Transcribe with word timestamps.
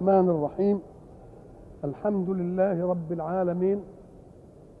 الرحمن 0.00 0.28
الرحيم. 0.30 0.80
الحمد 1.84 2.30
لله 2.30 2.86
رب 2.86 3.12
العالمين 3.12 3.80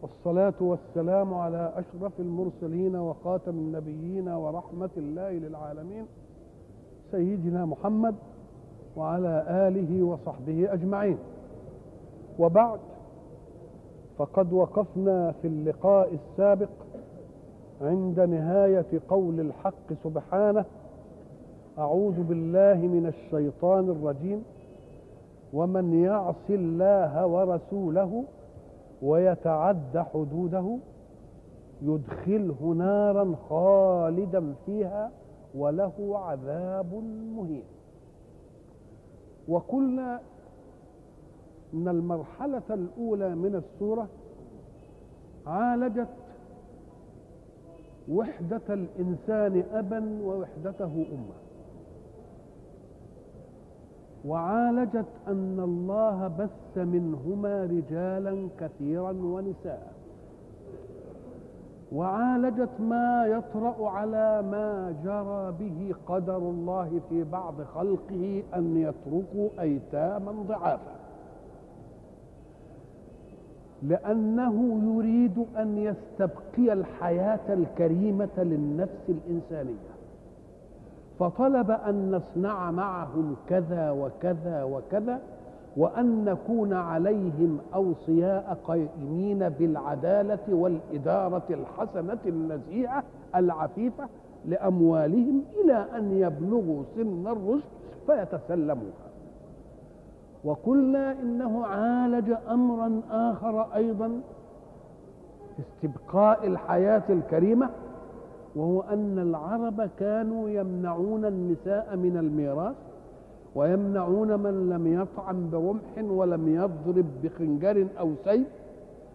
والصلاة 0.02 0.54
والسلام 0.60 1.34
على 1.34 1.72
أشرف 1.76 2.12
المرسلين 2.20 2.96
وخاتم 2.96 3.50
النبيين 3.50 4.28
ورحمة 4.28 4.90
الله 4.96 5.30
للعالمين 5.30 6.06
سيدنا 7.10 7.66
محمد 7.66 8.14
وعلى 8.96 9.44
آله 9.48 10.02
وصحبه 10.02 10.72
أجمعين. 10.72 11.18
وبعد 12.38 12.80
فقد 14.18 14.52
وقفنا 14.52 15.32
في 15.42 15.48
اللقاء 15.48 16.14
السابق 16.14 16.70
عند 17.82 18.20
نهاية 18.20 19.00
قول 19.08 19.40
الحق 19.40 19.92
سبحانه 20.04 20.64
أعوذ 21.78 22.22
بالله 22.22 22.74
من 22.74 23.06
الشيطان 23.06 23.90
الرجيم. 23.90 24.42
ومن 25.52 26.04
يعص 26.04 26.50
الله 26.50 27.26
ورسوله 27.26 28.24
ويتعد 29.02 29.98
حدوده 29.98 30.76
يدخله 31.82 32.74
نارا 32.76 33.34
خالدا 33.48 34.54
فيها 34.66 35.10
وله 35.54 36.18
عذاب 36.18 36.94
مهين. 37.36 37.62
وقلنا 39.48 40.20
إن 41.74 41.88
المرحلة 41.88 42.62
الأولى 42.70 43.34
من 43.34 43.54
السورة 43.54 44.08
عالجت 45.46 46.08
وحدة 48.08 48.62
الإنسان 48.68 49.64
أبا 49.72 50.18
ووحدته 50.24 51.06
أمة. 51.12 51.49
وعالجت 54.28 55.06
أن 55.28 55.60
الله 55.60 56.28
بث 56.38 56.78
منهما 56.78 57.64
رجالا 57.64 58.48
كثيرا 58.60 59.10
ونساء. 59.10 59.92
وعالجت 61.92 62.80
ما 62.80 63.26
يطرأ 63.26 63.90
على 63.90 64.42
ما 64.42 64.94
جرى 65.04 65.54
به 65.60 65.94
قدر 66.06 66.36
الله 66.36 67.00
في 67.08 67.24
بعض 67.24 67.54
خلقه 67.74 68.42
أن 68.54 68.76
يتركوا 68.76 69.48
أيتاما 69.60 70.32
ضعافا. 70.48 70.96
لأنه 73.82 74.80
يريد 74.94 75.46
أن 75.56 75.78
يستبقي 75.78 76.72
الحياة 76.72 77.54
الكريمة 77.54 78.36
للنفس 78.38 79.04
الإنسانية. 79.08 79.89
فطلب 81.20 81.70
أن 81.70 82.10
نصنع 82.10 82.70
معهم 82.70 83.36
كذا 83.48 83.90
وكذا 83.90 84.62
وكذا 84.62 85.20
وأن 85.76 86.24
نكون 86.24 86.72
عليهم 86.72 87.58
أوصياء 87.74 88.58
قائمين 88.66 89.48
بالعدالة 89.48 90.38
والإدارة 90.54 91.42
الحسنة 91.50 92.18
النزيهه 92.26 93.02
العفيفة 93.36 94.08
لأموالهم 94.44 95.42
إلى 95.64 95.86
أن 95.96 96.12
يبلغوا 96.12 96.82
سن 96.96 97.26
الرشد 97.26 97.64
فيتسلموها. 98.06 99.10
وقلنا 100.44 101.12
إنه 101.12 101.66
عالج 101.66 102.34
امرا 102.50 103.00
آخر 103.10 103.74
أيضا 103.74 104.20
في 105.56 105.62
استبقاء 105.62 106.46
الحياة 106.46 107.02
الكريمة 107.10 107.70
وهو 108.56 108.80
أن 108.80 109.18
العرب 109.18 109.88
كانوا 109.98 110.48
يمنعون 110.50 111.24
النساء 111.24 111.96
من 111.96 112.16
الميراث 112.16 112.76
ويمنعون 113.54 114.40
من 114.40 114.70
لم 114.70 115.00
يطعن 115.02 115.50
برمح 115.50 116.10
ولم 116.10 116.54
يضرب 116.54 117.06
بخنجر 117.22 117.86
أو 117.98 118.12
سيف 118.24 118.46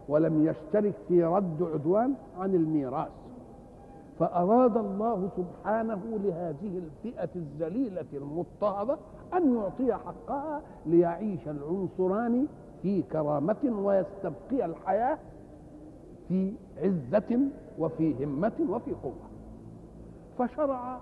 ولم 0.09 0.45
يشترك 0.45 0.93
في 1.07 1.23
رد 1.23 1.63
عدوان 1.73 2.13
عن 2.39 2.55
الميراث. 2.55 3.09
فأراد 4.19 4.77
الله 4.77 5.29
سبحانه 5.37 5.99
لهذه 6.23 6.81
الفئة 6.83 7.29
الذليلة 7.35 8.05
المضطهدة 8.13 8.97
أن 9.33 9.55
يعطي 9.55 9.93
حقها 9.93 10.61
ليعيش 10.85 11.47
العنصران 11.47 12.45
في 12.81 13.01
كرامة 13.01 13.73
ويستبقي 13.83 14.65
الحياة 14.65 15.17
في 16.27 16.53
عزة 16.77 17.39
وفي 17.79 18.25
همة 18.25 18.51
وفي 18.69 18.91
قوة. 19.03 19.13
فشرع 20.37 20.99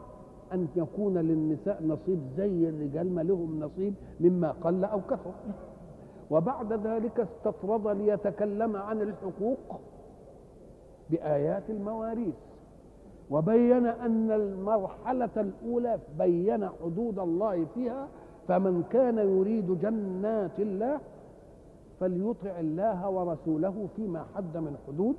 أن 0.54 0.68
يكون 0.76 1.18
للنساء 1.18 1.84
نصيب 1.84 2.20
زي 2.38 2.70
الرجال 2.70 3.16
ما 3.16 3.22
لهم 3.22 3.60
نصيب 3.60 3.94
مما 4.20 4.52
قل 4.52 4.84
أو 4.86 5.02
كثر. 5.02 5.34
وبعد 6.32 6.74
ذلك 6.74 7.20
استطرد 7.20 7.88
ليتكلم 7.88 8.76
عن 8.76 9.02
الحقوق 9.02 9.80
بآيات 11.10 11.70
المواريث. 11.70 12.34
وبين 13.32 13.86
أن 13.86 14.32
المرحلة 14.32 15.30
الأولى 15.38 16.00
بين 16.18 16.70
حدود 16.70 17.20
الله 17.20 17.66
فيها 17.76 18.08
فمن 18.48 18.84
كان 18.90 19.18
يريد 19.18 19.80
جنات 19.82 20.60
الله 20.60 21.00
فليطع 22.00 22.60
الله 22.60 23.10
ورسوله 23.10 23.88
فيما 23.96 24.26
حد 24.36 24.58
من 24.58 24.78
حدود. 24.88 25.16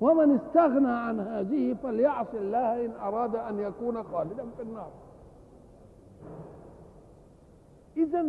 ومن 0.00 0.34
استغنى 0.34 0.92
عن 0.92 1.20
هذه 1.20 1.74
فليعص 1.82 2.34
الله 2.34 2.84
إن 2.84 2.90
أراد 2.90 3.36
أن 3.36 3.58
يكون 3.58 4.02
خالدا 4.02 4.44
في 4.56 4.62
النار. 4.62 4.90
إذا 7.96 8.26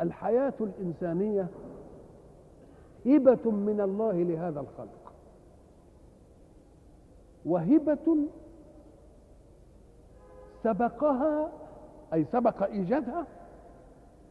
الحياة 0.00 0.54
الإنسانية 0.60 1.48
هبة 3.06 3.50
من 3.50 3.80
الله 3.80 4.12
لهذا 4.12 4.60
الخلق. 4.60 5.12
وهبة 7.46 8.16
سبقها 10.62 11.52
أي 12.12 12.24
سبق 12.32 12.62
إيجادها 12.62 13.26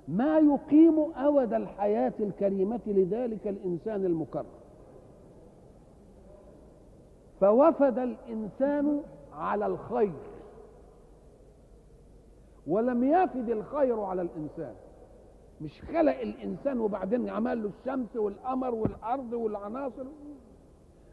ما 0.07 0.39
يقيم 0.39 0.99
أود 0.99 1.53
الحياة 1.53 2.13
الكريمة 2.19 2.79
لذلك 2.87 3.47
الإنسان 3.47 4.05
المكرم. 4.05 4.45
فوفد 7.41 7.99
الإنسان 7.99 9.01
على 9.33 9.65
الخير 9.65 10.13
ولم 12.67 13.03
يفد 13.03 13.49
الخير 13.49 13.99
على 14.01 14.21
الإنسان. 14.21 14.73
مش 15.61 15.81
خلق 15.81 16.19
الإنسان 16.19 16.79
وبعدين 16.79 17.29
عمل 17.29 17.63
له 17.63 17.69
الشمس 17.79 18.15
والقمر 18.15 18.75
والأرض 18.75 19.33
والعناصر؟ 19.33 20.05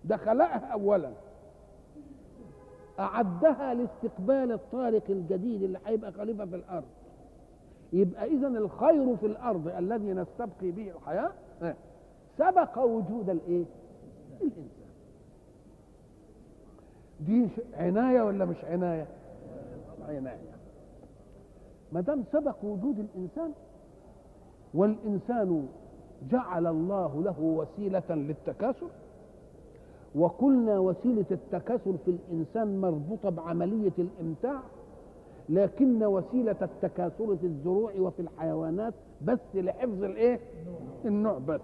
ده 0.05 0.17
خلقها 0.17 0.67
اولا. 0.73 1.13
أعدها 2.99 3.75
لاستقبال 3.75 4.53
الطارق 4.53 5.03
الجديد 5.11 5.63
اللي 5.63 5.79
هيبقى 5.87 6.13
خليفة 6.13 6.45
في 6.47 6.57
الأرض. 6.57 6.85
يبقى 7.93 8.27
اذا 8.27 8.49
الخير 8.49 9.17
في 9.17 9.27
الأرض 9.27 9.69
الذي 9.69 10.13
نستبقي 10.13 10.71
به 10.71 10.91
الحياة 10.91 11.33
سبق 12.39 12.79
وجود 12.79 13.31
الإيه؟ 13.31 13.65
الإنسان. 14.41 14.69
دي 17.21 17.49
عناية 17.75 18.23
ولا 18.23 18.45
مش 18.45 18.65
عناية؟ 18.65 19.07
عناية. 20.09 20.39
ما 21.93 22.01
دام 22.01 22.25
سبق 22.33 22.57
وجود 22.65 22.99
الإنسان 22.99 23.53
والإنسان 24.75 25.69
جعل 26.31 26.67
الله 26.67 27.23
له 27.23 27.41
وسيلة 27.41 28.03
للتكاثر 28.15 28.89
وقلنا 30.15 30.79
وسيلة 30.79 31.25
التكاثر 31.31 31.93
في 32.05 32.11
الإنسان 32.11 32.81
مربوطة 32.81 33.31
بعملية 33.31 33.93
الإمتاع 33.99 34.61
لكن 35.49 36.05
وسيلة 36.05 36.57
التكاثر 36.63 37.37
في 37.37 37.47
الزروع 37.47 37.93
وفي 37.99 38.23
الحيوانات 38.23 38.95
بس 39.23 39.39
لحفظ 39.55 40.05
الإيه؟ 40.05 40.41
النوع 41.05 41.39
بس 41.39 41.61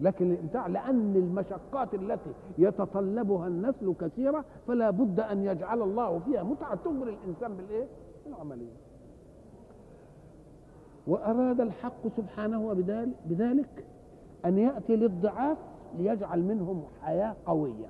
لكن 0.00 0.36
لأن 0.68 1.16
المشقات 1.16 1.94
التي 1.94 2.30
يتطلبها 2.58 3.46
النسل 3.46 3.94
كثيرة 4.00 4.44
فلا 4.68 4.90
بد 4.90 5.20
أن 5.20 5.44
يجعل 5.44 5.82
الله 5.82 6.18
فيها 6.18 6.42
متعة 6.42 6.74
تغري 6.84 7.16
الإنسان 7.24 7.54
بالإيه؟ 7.56 7.86
العملية. 8.26 8.72
وأراد 11.06 11.60
الحق 11.60 12.08
سبحانه 12.16 12.72
بذلك 13.26 13.84
أن 14.44 14.58
يأتي 14.58 14.96
للضعاف 14.96 15.58
ليجعل 15.98 16.42
منهم 16.42 16.82
حياة 17.02 17.36
قوية. 17.46 17.86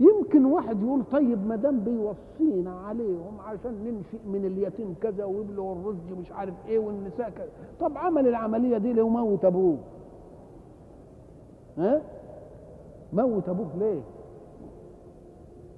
يمكن 0.00 0.44
واحد 0.44 0.82
يقول 0.82 1.04
طيب 1.12 1.46
ما 1.46 1.56
دام 1.56 1.80
بيوصينا 1.80 2.80
عليهم 2.80 3.40
عشان 3.40 3.72
ننشئ 3.84 4.26
من 4.26 4.44
اليتيم 4.44 4.94
كذا 5.02 5.24
ويبلغ 5.24 5.72
الرشد 5.72 6.18
مش 6.18 6.32
عارف 6.32 6.54
إيه 6.68 6.78
والنساء 6.78 7.30
كذا، 7.30 7.48
طب 7.80 7.98
عمل 7.98 8.28
العملية 8.28 8.78
دي 8.78 8.92
لو 8.92 9.08
موت 9.08 9.44
أبوه؟ 9.44 9.78
ها؟ 11.78 12.02
موت 13.12 13.48
أبوك 13.48 13.68
ليه؟ 13.78 14.00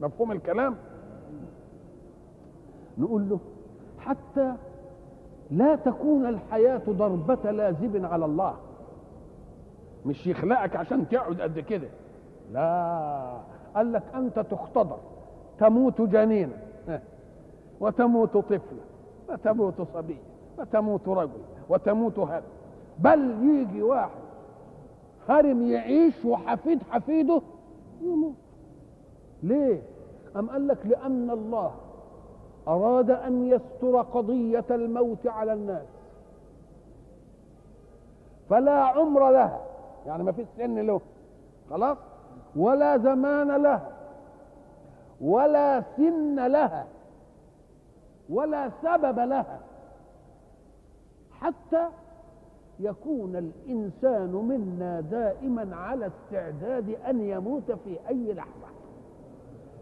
مفهوم 0.01 0.33
الكلام؟ 0.33 0.75
نقول 2.99 3.29
له 3.29 3.39
حتى 3.99 4.55
لا 5.51 5.77
تكون 5.77 6.27
الحياة 6.27 6.83
ضربة 6.89 7.51
لازب 7.51 8.05
على 8.05 8.25
الله. 8.25 8.55
مش 10.07 10.27
يخلقك 10.27 10.77
عشان 10.77 11.09
تقعد 11.09 11.41
قد 11.41 11.59
كده. 11.59 11.89
لا. 12.53 13.41
قال 13.77 13.93
لك 13.93 14.03
أنت 14.15 14.39
تختبر 14.39 14.99
تموت 15.59 16.01
جنينا 16.01 16.59
وتموت 17.81 18.37
طفلا 18.37 18.85
وتموت 19.29 19.75
صبيا 19.95 20.23
وتموت 20.59 21.09
رجل 21.09 21.41
وتموت 21.69 22.19
هرم 22.19 22.43
بل 22.99 23.31
يجي 23.43 23.83
واحد 23.83 24.27
هرم 25.29 25.63
يعيش 25.63 26.25
وحفيد 26.25 26.83
حفيده 26.91 27.41
يموت. 28.03 28.35
ليه؟ 29.43 29.83
أم 30.37 30.51
قال 30.51 30.69
لك 30.69 30.87
لأن 30.87 31.31
الله 31.31 31.73
أراد 32.69 33.11
أن 33.11 33.49
يستر 33.49 34.03
قضية 34.03 34.65
الموت 34.71 35.27
على 35.27 35.53
الناس. 35.53 35.87
فلا 38.51 38.81
عمر 38.85 39.31
لها. 39.31 39.61
يعني 40.07 40.23
ما 40.23 40.33
فيش 40.33 40.47
سن 40.57 40.79
له. 40.79 41.01
خلاص؟ 41.71 41.99
ولا 42.57 42.97
زمان 42.99 43.63
لها 43.63 43.93
ولا 45.21 45.83
سن 45.97 46.47
لها 46.47 46.87
ولا 48.31 48.71
سبب 48.83 49.19
لها 49.19 49.61
حتى 51.41 51.89
يكون 52.81 53.37
الإنسان 53.37 54.31
منا 54.31 55.01
دائما 55.01 55.77
على 55.77 56.07
استعداد 56.07 56.91
أن 56.91 57.21
يموت 57.21 57.73
في 57.73 57.99
أي 58.09 58.33
لحظة. 58.33 58.67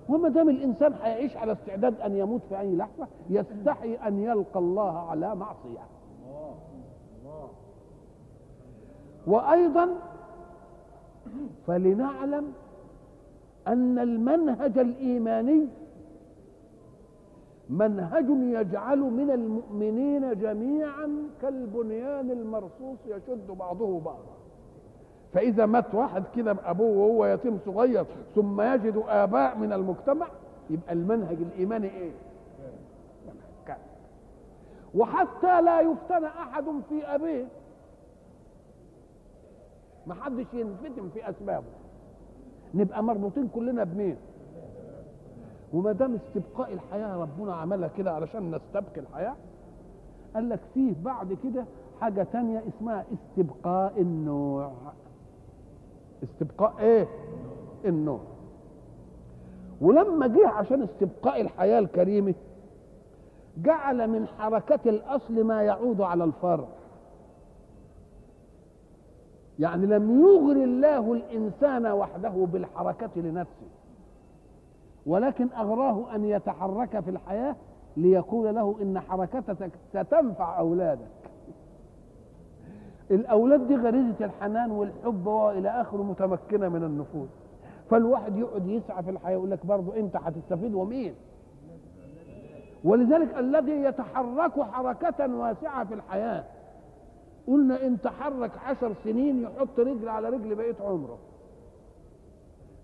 وما 0.09 0.29
دام 0.29 0.49
الإنسان 0.49 0.93
هيعيش 1.03 1.37
على 1.37 1.53
استعداد 1.53 2.01
أن 2.01 2.17
يموت 2.17 2.41
في 2.49 2.61
أي 2.61 2.77
لحظة 2.77 3.07
يستحي 3.31 3.95
أن 3.95 4.19
يلقى 4.19 4.59
الله 4.61 4.99
على 4.99 5.35
معصية. 5.35 5.87
وأيضا 9.27 9.89
فلنعلم 11.67 12.53
أن 13.69 13.99
المنهج 13.99 14.79
الإيماني 14.79 15.67
منهج 17.71 18.25
يجعل 18.29 18.99
من 18.99 19.31
المؤمنين 19.31 20.39
جميعا 20.41 21.29
كالبنيان 21.43 22.31
المرصوص 22.31 22.99
يشد 23.07 23.47
بعضه 23.47 24.01
بعضا. 24.01 24.35
فإذا 25.33 25.67
مات 25.67 25.95
واحد 25.95 26.25
كده 26.37 26.53
بأبوه 26.53 26.97
وهو 26.97 27.27
يتيم 27.27 27.59
صغير 27.67 28.07
ثم 28.35 28.61
يجد 28.61 29.03
آباء 29.09 29.59
من 29.59 29.73
المجتمع 29.73 30.27
يبقى 30.71 30.93
المنهج 30.93 31.37
الإيماني 31.37 31.91
إيه؟ 31.91 32.13
وحتى 34.95 35.61
لا 35.63 35.81
يفتن 35.81 36.25
أحد 36.25 36.65
في 36.89 37.05
أبيه. 37.15 37.45
ما 40.07 40.15
حدش 40.15 40.47
ينفتن 40.53 41.09
في 41.15 41.31
أسبابه. 41.31 41.65
نبقى 42.75 43.03
مربوطين 43.03 43.49
كلنا 43.49 43.85
بمين؟ 43.85 44.17
وما 45.73 45.93
دام 45.93 46.15
استبقاء 46.15 46.73
الحياة 46.73 47.17
ربنا 47.17 47.55
عملها 47.55 47.89
كده 47.89 48.13
علشان 48.13 48.51
نستبقي 48.55 49.01
الحياة 49.01 49.35
قال 50.35 50.49
لك 50.49 50.61
فيه 50.75 50.93
بعد 51.05 51.37
كده 51.45 51.65
حاجة 52.01 52.27
تانية 52.33 52.63
اسمها 52.69 53.05
استبقاء 53.15 54.01
النوع. 54.01 54.73
استبقاء 56.25 56.75
إيه؟ 56.79 57.07
النوع. 57.85 58.21
ولما 59.81 60.27
جه 60.27 60.49
عشان 60.49 60.83
استبقاء 60.83 61.41
الحياة 61.41 61.79
الكريمة 61.79 62.35
جعل 63.57 64.09
من 64.11 64.27
حركة 64.27 64.81
الأصل 64.91 65.45
ما 65.45 65.63
يعود 65.63 66.01
على 66.01 66.25
الفرع. 66.25 66.67
يعني 69.59 69.87
لم 69.87 70.21
يغر 70.21 70.65
الله 70.65 71.13
الإنسان 71.13 71.87
وحده 71.87 72.29
بالحركة 72.53 73.11
لنفسه 73.21 73.67
ولكن 75.07 75.49
أغراه 75.59 76.15
أن 76.15 76.25
يتحرك 76.25 77.01
في 77.01 77.11
الحياة 77.11 77.57
ليقول 77.97 78.55
له 78.55 78.77
إن 78.83 79.01
حركتك 79.01 79.71
ستنفع 79.93 80.59
أولادك. 80.59 81.07
الأولاد 83.11 83.69
دي 83.69 83.77
غريزة 83.77 84.25
الحنان 84.25 84.71
والحب 84.71 85.27
وإلى 85.27 85.69
آخره 85.69 86.03
متمكنة 86.03 86.69
من 86.69 86.85
النفوذ 86.85 87.27
فالواحد 87.91 88.37
يقعد 88.37 88.67
يسعى 88.67 89.03
في 89.03 89.11
الحياة 89.11 89.33
يقول 89.33 89.51
لك 89.51 89.67
برضه 89.67 89.97
أنت 89.97 90.17
هتستفيد 90.17 90.75
ومين؟ 90.75 91.15
ولذلك 92.85 93.39
الذي 93.39 93.73
يتحرك 93.73 94.61
حركة 94.63 95.37
واسعة 95.37 95.85
في 95.85 95.95
الحياة 95.95 96.45
قلنا 97.49 97.87
ان 97.87 98.01
تحرك 98.01 98.51
عشر 98.59 98.93
سنين 99.05 99.43
يحط 99.43 99.79
رجل 99.81 100.09
على 100.09 100.29
رجل 100.29 100.55
بقية 100.55 100.77
عمره. 100.81 101.19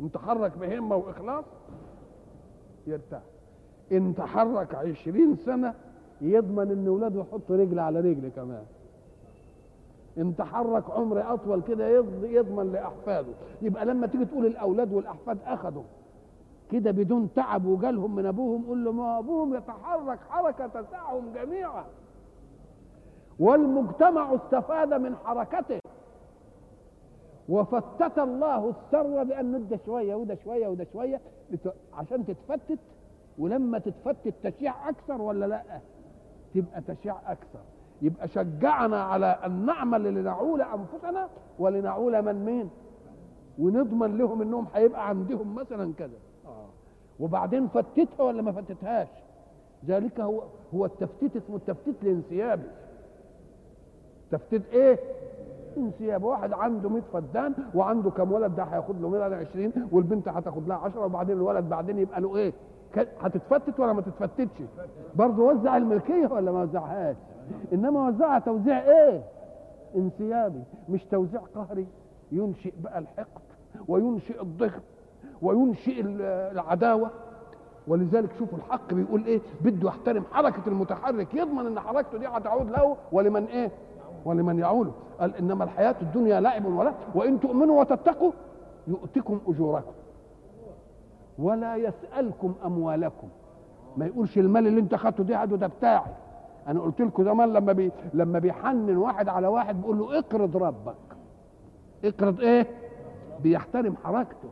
ان 0.01 0.12
تحرك 0.12 0.59
بهمة 0.59 0.97
وإخلاص؟ 0.97 1.45
يرتاح. 2.87 3.23
ان 3.93 4.15
تحرك 4.15 4.75
عشرين 4.75 5.37
سنة 5.37 5.75
يضمن 6.21 6.71
ان 6.71 6.89
ولاده 6.89 7.21
يحط 7.21 7.51
رجل 7.51 7.79
على 7.79 8.01
رجل 8.01 8.29
كمان. 8.37 8.65
ان 10.19 10.37
تحرك 10.37 10.91
عمر 10.91 11.35
اطول 11.35 11.63
كده 11.63 11.89
يضمن 12.23 12.73
لأحفاده. 12.73 13.33
يبقى 13.63 13.85
لما 13.85 14.06
تيجي 14.06 14.25
تقول 14.25 14.47
الأولاد 14.47 14.93
والأحفاد 14.93 15.39
اخذوا 15.47 15.83
كده 16.71 16.91
بدون 16.91 17.29
تعب 17.37 17.65
وجالهم 17.67 18.15
من 18.17 18.27
أبوهم 18.27 18.65
قول 18.67 18.85
له 18.85 18.93
ما 18.93 19.19
أبوهم 19.19 19.55
يتحرك 19.55 20.19
حركة 20.29 20.67
تسعهم 20.67 21.33
جميعا. 21.35 21.85
والمجتمع 23.41 24.35
استفاد 24.35 24.95
من 24.95 25.17
حركته. 25.17 25.81
وفتت 27.49 28.19
الله 28.19 28.69
الثروه 28.69 29.23
بأن 29.23 29.53
ندى 29.53 29.79
شوية 29.87 30.15
وده 30.15 30.35
شوية 30.45 30.69
وده 30.69 30.87
شوية 30.93 31.21
عشان 31.95 32.27
تتفتت 32.27 32.79
ولما 33.39 33.79
تتفتت 33.79 34.35
تشيع 34.47 34.89
أكثر 34.89 35.23
ولا 35.23 35.47
لأ؟ 35.47 35.63
تبقى 36.55 36.81
تشيع 36.81 37.17
أكثر. 37.27 37.61
يبقى 38.03 38.29
شجعنا 38.29 39.03
على 39.03 39.27
أن 39.27 39.67
نعمل 39.67 40.15
لنعول 40.15 40.63
أنفسنا 40.63 41.29
ولنعول 41.59 42.23
من 42.23 42.44
مين؟ 42.44 42.70
ونضمن 43.59 44.19
لهم 44.19 44.43
إنهم 44.43 44.67
هيبقى 44.75 45.09
عندهم 45.09 45.55
مثلا 45.55 45.93
كذا 45.99 46.17
آه. 46.47 46.67
وبعدين 47.20 47.69
فتتها 47.69 48.23
ولا 48.23 48.43
ما 48.43 48.53
فتتهاش؟ 48.53 49.09
ذلك 49.87 50.20
هو 50.20 50.43
هو 50.75 50.85
التفتيت 50.85 51.37
اسمه 51.37 51.56
التفتيت 51.56 51.94
الانسيابي. 52.03 52.63
تفتيت 54.31 54.63
إيه؟ 54.72 54.99
انسياب. 55.77 56.22
واحد 56.25 56.53
عنده 56.53 56.89
100 56.89 57.03
فدان 57.13 57.55
وعنده 57.75 58.10
كم 58.10 58.32
ولد 58.32 58.55
ده 58.56 58.63
هياخد 58.63 59.01
له 59.01 59.08
120 59.08 59.72
والبنت 59.93 60.29
هتاخد 60.29 60.69
لها 60.69 60.77
10 60.77 61.05
وبعدين 61.05 61.37
الولد 61.37 61.69
بعدين 61.69 61.99
يبقى 61.99 62.20
له 62.20 62.37
إيه؟ 62.37 62.53
هتتفتت 63.20 63.81
ولا 63.81 63.93
ما 63.93 64.01
تتفتتش؟ 64.03 64.63
برضه 65.17 65.43
وزع 65.43 65.77
الملكية 65.77 66.27
ولا 66.27 66.53
ما 66.53 66.63
وزعهاش؟ 66.63 67.17
إنما 67.72 68.08
وزعها 68.08 68.39
توزيع 68.39 68.79
إيه؟ 68.82 69.22
انسيابي 69.96 70.63
مش 70.89 71.05
توزيع 71.05 71.41
قهري. 71.55 71.87
ينشئ 72.32 72.72
بقى 72.82 72.99
الحقد 72.99 73.41
وينشئ 73.89 74.43
الضغط 74.43 74.82
وينشئ 75.43 76.01
العداوة. 76.53 77.10
ولذلك 77.89 78.32
شوفوا 78.39 78.58
الحق 78.58 78.94
بيقول 78.94 79.25
إيه؟ 79.25 79.41
بده 79.60 79.89
يحترم 79.89 80.25
حركة 80.32 80.63
المتحرك. 80.67 81.34
يضمن 81.34 81.67
إن 81.67 81.81
حركته 81.81 82.19
دي 82.19 82.27
هتعود 82.27 82.70
له 82.70 82.96
ولمن 83.13 83.44
إيه؟ 83.44 83.70
ولمن 84.24 84.58
يعوله 84.58 84.93
قال 85.20 85.36
إنما 85.36 85.65
الحياة 85.65 85.94
الدنيا 86.03 86.41
لعب 86.41 86.65
ولا. 86.65 86.93
وإن 87.15 87.41
تؤمنوا 87.41 87.81
وتتقوا 87.81 88.32
يؤتكم 88.89 89.41
أجوركم. 89.48 89.93
ولا 91.39 91.77
يسألكم 91.77 92.55
أموالكم. 92.65 93.29
ما 93.96 94.06
يقولش 94.06 94.39
المال 94.39 94.67
اللي 94.67 94.81
انت 94.81 94.94
خدته 94.94 95.24
ده 95.24 95.44
ده 95.44 95.67
بتاعي. 95.67 96.12
أنا 96.69 96.81
قلت 96.81 97.00
لكم 97.00 97.24
زمان 97.24 97.53
لما 97.53 97.72
بي 97.72 97.93
لما 98.15 98.39
بيحنن 98.39 98.96
واحد 98.96 99.29
على 99.29 99.46
واحد 99.46 99.81
بيقول 99.81 99.98
له 99.98 100.19
اقرض 100.19 100.56
ربك. 100.56 100.94
اقرض 102.05 102.41
إيه؟ 102.41 102.67
بيحترم 103.43 103.94
حركته. 104.05 104.48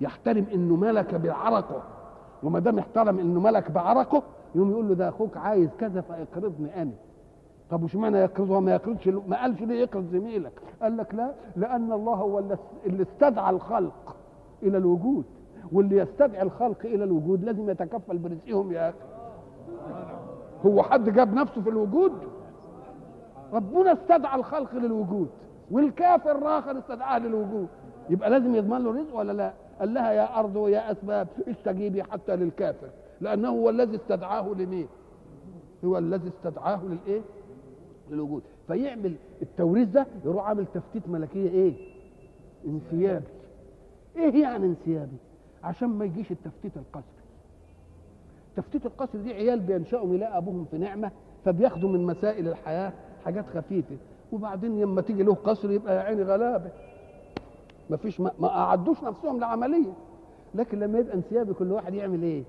يحترم 0.00 0.46
إنه 0.54 0.76
ملك 0.76 1.14
بعرقه. 1.14 1.82
وما 2.42 2.58
دام 2.58 2.78
احترم 2.78 3.18
إنه 3.18 3.40
ملك 3.40 3.70
بعرقه 3.70 4.22
يقوم 4.54 4.70
يقول 4.70 4.88
له 4.88 4.94
ده 4.94 5.08
أخوك 5.08 5.36
عايز 5.36 5.70
كذا 5.80 6.00
فاقرضني 6.00 6.82
أنا. 6.82 6.92
طب 7.70 7.82
وش 7.82 7.96
معنى 7.96 8.18
يقرضه 8.18 8.56
وما 8.56 8.72
يقرضش 8.74 9.08
ما 9.08 9.40
قالش 9.42 9.60
ليه 9.62 9.80
يقرض 9.80 10.08
زميلك. 10.12 10.52
قال 10.82 10.96
لك 10.96 11.14
لا 11.14 11.32
لأن 11.56 11.92
الله 11.92 12.14
هو 12.14 12.38
اللي 12.86 13.02
استدعى 13.02 13.50
الخلق 13.50 14.16
إلى 14.62 14.78
الوجود 14.78 15.24
واللي 15.72 15.96
يستدعي 15.96 16.42
الخلق 16.42 16.78
إلى 16.84 17.04
الوجود 17.04 17.44
لازم 17.44 17.70
يتكفل 17.70 18.18
برزقهم 18.18 18.72
يا 18.72 18.88
أخي. 18.88 18.98
هو 20.66 20.82
حد 20.82 21.08
جاب 21.10 21.34
نفسه 21.34 21.60
في 21.62 21.68
الوجود؟ 21.70 22.12
ربنا 23.52 23.92
استدعى 23.92 24.38
الخلق 24.38 24.74
للوجود 24.74 25.28
والكافر 25.70 26.38
الآخر 26.38 26.78
استدعاه 26.78 27.18
للوجود. 27.18 27.68
يبقى 28.10 28.30
لازم 28.30 28.54
يضمن 28.54 28.78
له 28.84 28.90
رزق 29.00 29.16
ولا 29.16 29.32
لا؟ 29.32 29.52
قال 29.80 29.94
لها 29.94 30.12
يا 30.12 30.38
أرض 30.38 30.56
ويا 30.56 30.92
أسباب 30.92 31.28
استجيبي 31.48 32.02
حتى 32.02 32.36
للكافر 32.36 32.88
لأنه 33.20 33.48
هو 33.48 33.70
الذي 33.70 33.96
استدعاه 33.96 34.48
لمين؟ 34.48 34.88
هو 35.84 35.98
الذي 35.98 36.28
استدعاه 36.28 36.80
للإيه؟ 36.84 37.20
للوجود. 38.10 38.42
فيعمل 38.66 39.14
التوريث 39.42 39.88
ده 39.88 40.06
يروح 40.24 40.46
عامل 40.48 40.66
تفتيت 40.74 41.08
ملكية 41.08 41.48
إيه؟ 41.50 41.72
انسيابي. 42.66 43.24
إيه 44.16 44.42
يعني 44.42 44.66
انسيابي؟ 44.66 45.16
عشان 45.64 45.88
ما 45.88 46.04
يجيش 46.04 46.32
التفتيت 46.32 46.76
القسري 46.76 47.04
التفتيت 48.48 48.86
القسري 48.86 49.22
دي 49.22 49.32
عيال 49.32 49.60
بينشأوا 49.60 50.14
يلاقي 50.14 50.38
أبوهم 50.38 50.64
في 50.70 50.78
نعمة 50.78 51.10
فبياخدوا 51.44 51.88
من 51.88 52.04
مسائل 52.06 52.48
الحياة 52.48 52.92
حاجات 53.24 53.46
خفيفة. 53.46 53.96
وبعدين 54.32 54.80
لما 54.80 55.00
تيجي 55.00 55.22
له 55.22 55.34
قصر 55.34 55.70
يبقى 55.70 55.96
يا 55.96 56.00
عيني 56.00 56.22
غلابة. 56.22 56.70
ما 57.90 57.96
فيش 57.96 58.20
ما, 58.20 58.32
ما 58.40 58.48
أعدوش 58.48 59.02
نفسهم 59.02 59.40
لعملية. 59.40 59.92
لكن 60.54 60.78
لما 60.78 60.98
يبقى 60.98 61.14
انسيابي 61.14 61.54
كل 61.54 61.72
واحد 61.72 61.94
يعمل 61.94 62.22
إيه؟ 62.22 62.42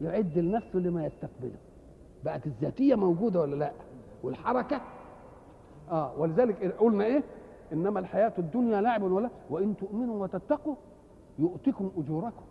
يعد 0.00 0.38
لنفسه 0.38 0.78
لما 0.78 1.06
يستقبله. 1.06 1.56
بقت 2.24 2.46
الذاتية 2.46 2.94
موجودة 2.94 3.40
ولا 3.40 3.56
لأ؟ 3.56 3.72
والحركة. 4.22 4.80
آه 5.90 6.12
ولذلك 6.18 6.74
قلنا 6.80 7.04
إيه؟ 7.04 7.22
إنما 7.72 8.00
الحياة 8.00 8.32
الدنيا 8.38 8.80
لعب 8.80 9.02
ولا 9.02 9.30
وإن 9.50 9.76
تؤمنوا 9.76 10.22
وتتقوا 10.22 10.74
يؤتكم 11.38 11.90
أجوركم 11.98 12.44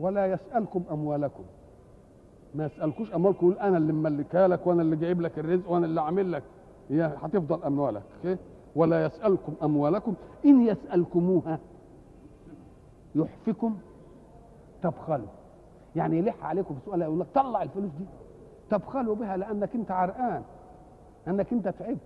ولا 0.00 0.26
يسألكم 0.26 0.82
أموالكم. 0.90 1.44
ما 2.54 2.66
يسألكوش 2.66 3.14
أموالكم 3.14 3.46
يقول 3.46 3.58
أنا 3.58 3.78
اللي 3.78 3.92
مملكها 3.92 4.48
لك 4.48 4.66
وأنا 4.66 4.82
اللي 4.82 4.96
جايب 4.96 5.20
لك 5.20 5.38
الرزق 5.38 5.70
وأنا 5.70 5.86
اللي 5.86 6.00
عامل 6.00 6.32
لك. 6.32 6.42
هي 6.90 7.12
هتفضل 7.22 7.62
أموالك 7.64 8.02
إيه؟ 8.24 8.38
ولا 8.76 9.04
يسألكم 9.06 9.54
أموالكم. 9.62 10.14
إن 10.44 10.66
يسألكموها 10.66 11.58
يحفكم 13.14 13.76
تبخلوا. 14.82 15.28
يعني 15.96 16.18
يلح 16.18 16.44
عليكم 16.44 16.74
بسؤال 16.82 17.02
يقول 17.02 17.20
لك 17.20 17.26
طلع 17.34 17.62
الفلوس 17.62 17.90
دي 17.98 18.04
تبخلوا 18.70 19.14
بها 19.14 19.36
لأنك 19.36 19.74
أنت 19.74 19.90
عرقان. 19.90 20.42
انك 21.28 21.52
انت 21.52 21.68
تعبت. 21.68 21.98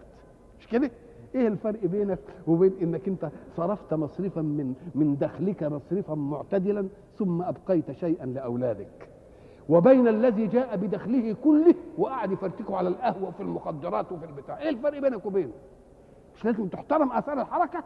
مش 0.61 0.67
كده؟ 0.67 0.91
إيه 1.35 1.49
الفرق 1.49 1.87
بينك 1.87 2.19
وبين 2.47 2.73
انك 2.83 3.09
انت 3.09 3.29
صرفت 3.57 3.95
مصرفا 3.95 4.41
من 4.41 4.75
من 4.95 5.17
دخلك 5.19 5.63
مصرفا 5.63 6.15
معتدلا 6.15 6.89
ثم 7.19 7.43
ابقيت 7.43 7.93
شيئا 7.93 8.27
لأولادك. 8.27 9.09
وبين 9.69 10.09
الذي 10.09 10.47
جاء 10.47 10.77
بدخله 10.77 11.37
كله 11.45 11.75
وقعد 11.99 12.33
يفرتكه 12.33 12.77
على 12.77 12.89
القهوة 12.89 13.29
وفي 13.29 13.41
المخدرات 13.43 14.13
وفي 14.13 14.25
البتاع. 14.25 14.59
إيه 14.59 14.69
الفرق 14.71 14.99
بينك 14.99 15.27
وبينه؟ 15.27 15.53
مش 16.37 16.45
لازم 16.45 16.67
تحترم 16.69 17.13
آثار 17.13 17.41
الحركة؟ 17.41 17.85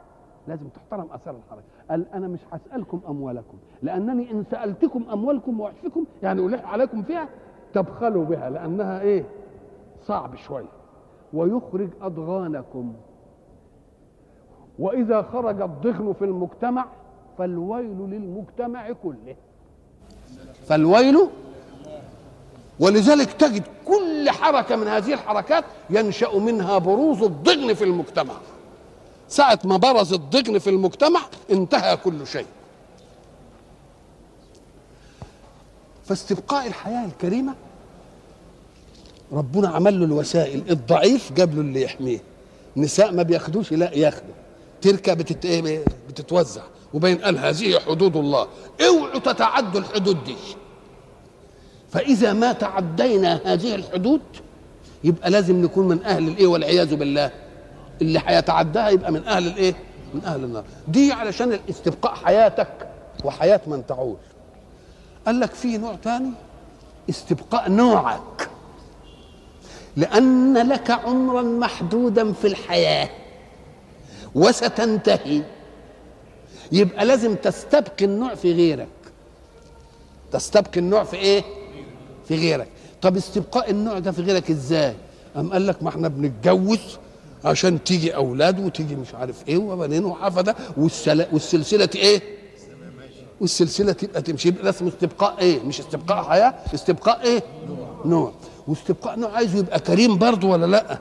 لازم 0.48 0.68
تحترم 0.68 1.06
آثار 1.12 1.34
الحركة. 1.36 1.64
قال 1.90 2.06
أنا 2.14 2.28
مش 2.28 2.40
هسألكم 2.52 3.00
أموالكم 3.08 3.58
لأنني 3.82 4.30
إن 4.30 4.44
سألتكم 4.50 5.04
أموالكم 5.12 5.60
وأحفكم 5.60 6.04
يعني 6.22 6.46
ألح 6.46 6.72
عليكم 6.72 7.02
فيها 7.02 7.28
تبخلوا 7.74 8.24
بها 8.24 8.50
لأنها 8.50 9.00
إيه؟ 9.00 9.24
صعب 10.02 10.36
شوية. 10.36 10.68
ويخرج 11.34 11.88
أضغانكم. 12.02 12.92
وإذا 14.78 15.22
خرج 15.22 15.60
الضغن 15.60 16.14
في 16.18 16.24
المجتمع 16.24 16.86
فالويل 17.38 17.98
للمجتمع 17.98 18.92
كله. 18.92 19.36
فالويل 20.66 21.18
ولذلك 22.80 23.32
تجد 23.32 23.62
كل 23.84 24.30
حركة 24.30 24.76
من 24.76 24.88
هذه 24.88 25.14
الحركات 25.14 25.64
ينشأ 25.90 26.38
منها 26.38 26.78
بروز 26.78 27.22
الضغن 27.22 27.74
في 27.74 27.84
المجتمع. 27.84 28.34
ساعة 29.28 29.58
ما 29.64 29.76
برز 29.76 30.12
الضغن 30.12 30.58
في 30.58 30.70
المجتمع 30.70 31.20
انتهى 31.50 31.96
كل 31.96 32.26
شيء. 32.26 32.46
فاستبقاء 36.04 36.66
الحياة 36.66 37.04
الكريمة 37.04 37.54
ربنا 39.32 39.68
عمل 39.68 39.98
له 40.00 40.04
الوسائل 40.06 40.62
الضعيف 40.70 41.32
جاب 41.32 41.54
له 41.54 41.60
اللي 41.60 41.82
يحميه 41.82 42.18
نساء 42.76 43.12
ما 43.12 43.22
بياخدوش 43.22 43.72
لا 43.72 43.94
ياخدوا 43.94 44.34
تركة 44.82 45.14
بتت... 45.14 45.46
بتتوزع 46.08 46.62
وبين 46.94 47.18
قال 47.18 47.38
هذه 47.38 47.78
حدود 47.78 48.16
الله 48.16 48.46
اوعوا 48.88 49.18
تتعدوا 49.18 49.80
الحدود 49.80 50.24
دي 50.24 50.36
فإذا 51.90 52.32
ما 52.32 52.52
تعدينا 52.52 53.40
هذه 53.44 53.74
الحدود 53.74 54.20
يبقى 55.04 55.30
لازم 55.30 55.62
نكون 55.62 55.88
من 55.88 56.02
أهل 56.04 56.28
الإيه 56.28 56.46
والعياذ 56.46 56.94
بالله 56.96 57.30
اللي 58.02 58.22
هيتعداها 58.26 58.88
يبقى 58.90 59.12
من 59.12 59.24
أهل 59.28 59.46
الإيه؟ 59.46 59.74
من 60.14 60.24
أهل 60.24 60.44
النار. 60.44 60.64
دي 60.88 61.12
علشان 61.12 61.58
استبقاء 61.70 62.14
حياتك 62.14 62.88
وحياة 63.24 63.60
من 63.66 63.86
تعول. 63.86 64.16
قال 65.26 65.40
لك 65.40 65.50
في 65.54 65.78
نوع 65.78 65.94
تاني 65.94 66.30
استبقاء 67.10 67.70
نوعك. 67.70 68.48
لأن 69.96 70.68
لك 70.68 70.90
عمرا 70.90 71.42
محدودا 71.42 72.32
في 72.32 72.46
الحياة. 72.46 73.08
وستنتهي. 74.34 75.42
يبقى 76.72 77.04
لازم 77.04 77.34
تستبقي 77.34 78.04
النوع 78.04 78.34
في 78.34 78.52
غيرك. 78.52 78.88
تستبقي 80.32 80.80
النوع 80.80 81.04
في 81.04 81.16
إيه؟ 81.16 81.42
في 82.28 82.34
غيرك. 82.36 82.68
طب 83.02 83.16
استبقاء 83.16 83.70
النوع 83.70 83.98
ده 83.98 84.12
في 84.12 84.22
غيرك 84.22 84.50
إزاي؟ 84.50 84.94
أم 85.36 85.52
قال 85.52 85.66
لك 85.66 85.82
ما 85.82 85.88
إحنا 85.88 86.08
بنتجوز 86.08 86.98
عشان 87.44 87.84
تيجي 87.84 88.14
أولاد 88.14 88.64
وتيجي 88.66 88.96
مش 88.96 89.14
عارف 89.14 89.48
إيه 89.48 89.56
وبنين 89.58 90.04
وحفدة 90.04 90.56
والسل... 90.76 91.26
والسلسلة 91.32 91.88
إيه؟ 91.94 92.20
والسلسلة 93.40 93.92
تبقى 93.92 94.22
تمشي. 94.22 94.48
يبقى 94.48 94.68
اسمه 94.70 94.88
استبقاء 94.88 95.38
إيه؟ 95.38 95.60
مش 95.62 95.80
استبقاء 95.80 96.22
حياة 96.24 96.54
استبقاء 96.74 97.22
إيه؟ 97.22 97.42
نوع. 98.04 98.32
واستبقاء 98.68 99.18
نوع 99.18 99.30
عايزه 99.32 99.58
يبقى 99.58 99.80
كريم 99.80 100.18
برضه 100.18 100.48
ولا 100.48 100.66
لا؟ 100.66 100.98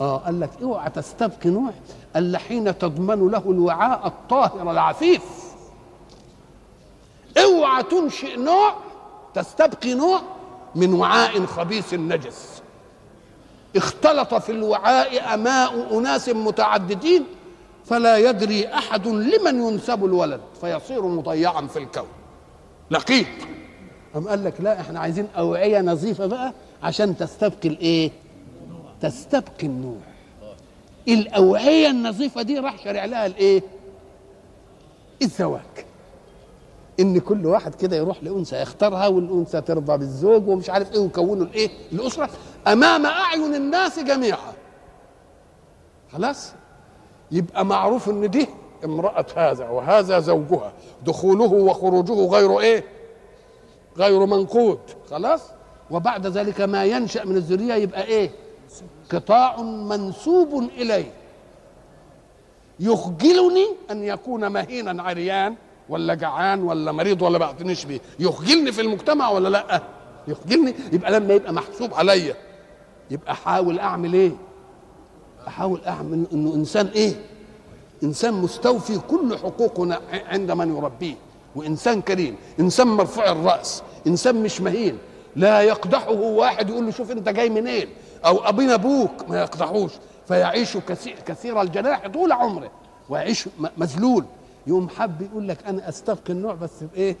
آه 0.00 0.16
قال 0.16 0.40
لك 0.40 0.50
اوعى 0.62 0.90
تستبقي 0.90 1.50
نوع 1.50 1.70
إلا 2.16 2.38
حين 2.38 2.78
تضمن 2.78 3.30
له 3.30 3.42
الوعاء 3.50 4.06
الطاهر 4.06 4.70
العفيف. 4.70 5.22
اوعى 7.38 7.82
تنشئ 7.82 8.36
نوع 8.36 8.74
تستبقي 9.34 9.94
نوع 9.94 10.20
من 10.74 10.92
وعاء 10.94 11.46
خبيث 11.46 11.94
نجس 11.94 12.62
اختلط 13.76 14.34
في 14.34 14.52
الوعاء 14.52 15.34
أماء 15.34 15.98
أناس 15.98 16.28
متعددين 16.28 17.24
فلا 17.84 18.16
يدري 18.18 18.68
أحد 18.74 19.06
لمن 19.08 19.62
ينسب 19.62 20.04
الولد 20.04 20.40
فيصير 20.60 21.02
مضيعا 21.06 21.66
في 21.66 21.78
الكون. 21.78 22.06
لقيط 22.90 23.26
أم 24.16 24.28
قال 24.28 24.44
لك 24.44 24.54
لا 24.60 24.80
إحنا 24.80 25.00
عايزين 25.00 25.28
أوعية 25.38 25.80
نظيفة 25.80 26.26
بقى 26.26 26.52
عشان 26.82 27.16
تستبقي 27.16 27.68
الايه؟ 27.68 28.10
تستبقي 29.00 29.66
النوع 29.66 29.96
الأوعية 31.08 31.90
النظيفة 31.90 32.42
دي 32.42 32.58
راح 32.58 32.84
شارع 32.84 33.04
لها 33.04 33.26
الايه؟ 33.26 33.62
الزواج. 35.22 35.60
إن 37.00 37.18
كل 37.18 37.46
واحد 37.46 37.74
كده 37.74 37.96
يروح 37.96 38.22
لأنثى 38.22 38.62
يختارها 38.62 39.06
والأنثى 39.06 39.60
ترضى 39.60 39.98
بالزوج 39.98 40.48
ومش 40.48 40.70
عارف 40.70 40.92
إيه 40.92 40.98
ويكونوا 40.98 41.46
الايه؟ 41.46 41.70
الأسرة. 41.92 42.30
أمام 42.66 43.06
أعين 43.06 43.54
الناس 43.54 43.98
جميعا. 43.98 44.52
خلاص؟ 46.12 46.52
يبقى 47.30 47.64
معروف 47.64 48.08
إن 48.08 48.30
دي 48.30 48.46
امرأة 48.84 49.26
هذا 49.36 49.68
وهذا 49.68 50.20
زوجها. 50.20 50.72
دخوله 51.06 51.52
وخروجه 51.52 52.26
غير 52.26 52.60
إيه؟ 52.60 52.84
غير 53.96 54.26
منقود. 54.26 54.78
خلاص؟ 55.10 55.42
وبعد 55.90 56.26
ذلك 56.26 56.60
ما 56.60 56.84
ينشأ 56.84 57.24
من 57.24 57.36
الذرية 57.36 57.74
يبقى 57.74 58.04
إيه؟ 58.04 58.30
قطاع 59.12 59.62
منسوب 59.62 60.70
إليه. 60.76 61.12
يخجلني 62.80 63.66
أن 63.90 64.04
يكون 64.04 64.52
مهينا 64.52 65.02
عريان 65.02 65.54
ولا 65.88 66.14
جعان 66.14 66.62
ولا 66.62 66.92
مريض 66.92 67.22
ولا 67.22 67.38
بعتنيش 67.38 67.84
بيه. 67.84 68.00
يخجلني 68.18 68.72
في 68.72 68.80
المجتمع 68.80 69.28
ولا 69.28 69.48
لأ؟ 69.48 69.82
يخجلني. 70.28 70.74
يبقى 70.92 71.12
لما 71.12 71.34
يبقى 71.34 71.52
محسوب 71.52 71.94
عليا. 71.94 72.34
يبقى 73.10 73.32
أحاول 73.32 73.78
أعمل 73.78 74.12
إيه؟ 74.12 74.32
أحاول 75.48 75.80
أعمل 75.86 76.24
إنه 76.32 76.54
إنسان 76.54 76.86
إيه؟ 76.86 77.12
إنسان 78.02 78.34
مستوفي 78.34 78.98
كل 78.98 79.38
حقوقنا 79.38 80.00
عند 80.12 80.50
من 80.50 80.76
يربيه. 80.76 81.14
وإنسان 81.56 82.02
كريم. 82.02 82.36
إنسان 82.60 82.86
مرفوع 82.86 83.30
الرأس. 83.32 83.82
إنسان 84.06 84.42
مش 84.42 84.60
مهين. 84.60 84.98
لا 85.36 85.60
يقدحه 85.60 86.10
واحد 86.10 86.68
يقول 86.68 86.84
له 86.84 86.90
شوف 86.90 87.10
انت 87.10 87.28
جاي 87.28 87.48
منين؟ 87.48 87.88
أو 88.26 88.38
أبينا 88.48 88.74
أبوك. 88.74 89.28
ما 89.28 89.40
يقدحوش. 89.40 89.92
فيعيش 90.28 90.76
كثير, 90.76 91.16
كثير 91.26 91.62
الجناح 91.62 92.08
طول 92.08 92.32
عمره. 92.32 92.70
ويعيش 93.08 93.48
مذلول. 93.76 94.24
يقوم 94.66 94.88
حب 94.88 95.22
يقول 95.22 95.48
لك 95.48 95.58
أنا 95.66 95.88
استبقي 95.88 96.32
النوع 96.32 96.54
بس 96.54 96.70
بايه 96.94 97.16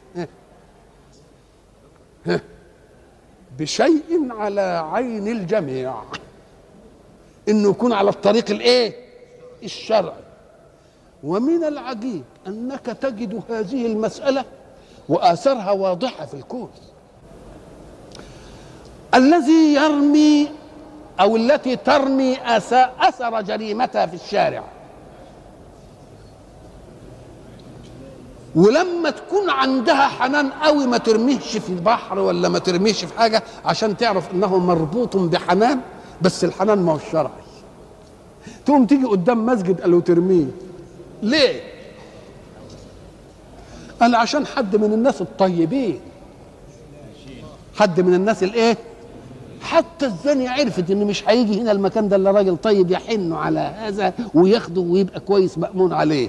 بشيء 3.58 4.28
على 4.30 4.88
عين 4.92 5.28
الجميع. 5.28 5.94
إنه 7.48 7.70
يكون 7.70 7.92
على 7.92 8.10
الطريق 8.10 8.50
الإيه؟ 8.50 8.94
الشرعي. 9.62 10.22
ومن 11.22 11.64
العجيب 11.64 12.22
أنك 12.46 12.86
تجد 12.86 13.42
هذه 13.50 13.86
المسألة 13.86 14.44
واثرها 15.08 15.70
واضحة 15.70 16.26
في 16.26 16.34
الكون. 16.34 16.70
الذي 19.14 19.74
يرمي 19.74 20.48
أو 21.20 21.36
التي 21.36 21.76
ترمي 21.76 22.36
أث- 22.36 22.88
أثر 23.00 23.40
جريمتها 23.40 24.06
في 24.06 24.14
الشارع. 24.14 24.64
ولما 28.54 29.10
تكون 29.10 29.50
عندها 29.50 30.08
حنان 30.08 30.50
قوي 30.50 30.86
ما 30.86 30.98
ترميهش 30.98 31.56
في 31.56 31.68
البحر 31.70 32.18
ولا 32.18 32.48
ما 32.48 32.58
ترميهش 32.58 33.04
في 33.04 33.18
حاجة 33.18 33.42
عشان 33.64 33.96
تعرف 33.96 34.32
إنه 34.34 34.58
مربوط 34.58 35.16
بحنان 35.16 35.80
بس 36.22 36.44
الحنان 36.44 36.78
ما 36.78 36.92
هو 36.92 36.96
الشرعي 36.96 37.30
تقوم 38.66 38.86
تيجي 38.86 39.04
قدام 39.04 39.46
مسجد 39.46 39.80
قالوا 39.80 40.00
ترميه. 40.00 40.46
ليه؟ 41.22 41.60
قال 44.00 44.14
عشان 44.14 44.46
حد 44.46 44.76
من 44.76 44.92
الناس 44.92 45.20
الطيبين. 45.20 46.00
حد 47.76 48.00
من 48.00 48.14
الناس 48.14 48.42
الإيه؟ 48.42 48.76
حتى 49.62 50.06
الزانية 50.06 50.50
عرفت 50.50 50.90
ان 50.90 51.04
مش 51.04 51.28
هيجي 51.28 51.60
هنا 51.60 51.72
المكان 51.72 52.08
ده 52.08 52.16
إلا 52.16 52.30
راجل 52.30 52.56
طيب 52.56 52.90
يحن 52.90 53.32
على 53.32 53.60
هذا 53.60 54.12
وياخده 54.34 54.80
ويبقى 54.80 55.20
كويس 55.20 55.58
مأمون 55.58 55.92
عليه. 55.92 56.28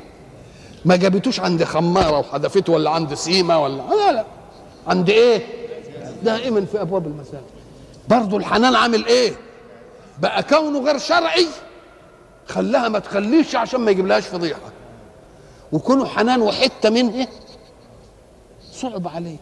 ما 0.85 0.95
جابتوش 0.95 1.39
عند 1.39 1.63
خمارة 1.63 2.19
وحذفته 2.19 2.73
ولا 2.73 2.89
عند 2.89 3.13
سيمة 3.13 3.63
ولا 3.63 3.75
لا 3.75 4.11
لا 4.11 4.25
عند 4.87 5.09
إيه؟ 5.09 5.41
دائما 6.23 6.65
في 6.65 6.81
أبواب 6.81 7.07
المساجد. 7.07 7.43
برضه 8.09 8.37
الحنان 8.37 8.75
عامل 8.75 9.05
إيه؟ 9.05 9.33
بقى 10.19 10.43
كونه 10.43 10.79
غير 10.79 10.97
شرعي. 10.97 11.47
خلاها 12.47 12.89
ما 12.89 12.99
تخليش 12.99 13.55
عشان 13.55 13.79
ما 13.81 13.91
يجيبلهاش 13.91 14.27
فضيحة. 14.27 14.59
وكونه 15.71 16.05
حنان 16.05 16.41
وحتة 16.41 16.89
منه 16.89 17.27
صعب 18.73 19.07
عليه. 19.07 19.37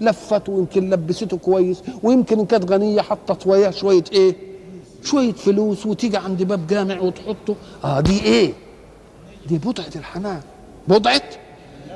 لفته 0.00 0.52
ويمكن 0.52 0.90
لبسته 0.90 1.36
كويس 1.36 1.82
ويمكن 2.02 2.38
إن 2.38 2.46
كانت 2.46 2.70
غنية 2.72 3.00
حطت 3.02 3.46
وياه 3.46 3.70
شوية 3.70 4.04
إيه؟ 4.12 4.36
شوية 5.02 5.32
فلوس 5.32 5.86
وتيجي 5.86 6.16
عند 6.16 6.42
باب 6.42 6.66
جامع 6.66 7.00
وتحطه. 7.00 7.56
آه 7.84 8.00
دي 8.00 8.22
إيه؟ 8.22 8.52
دي 9.48 9.58
بضعة 9.58 9.90
الحنان. 9.96 10.40
بضعة؟ 10.88 11.22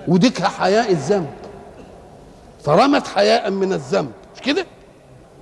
وديكها 0.08 0.48
حياء 0.48 0.90
الذنب. 0.92 1.30
فرمت 2.64 3.06
حياء 3.06 3.50
من 3.50 3.72
الذنب. 3.72 4.10
مش 4.36 4.42
كده؟ 4.42 4.66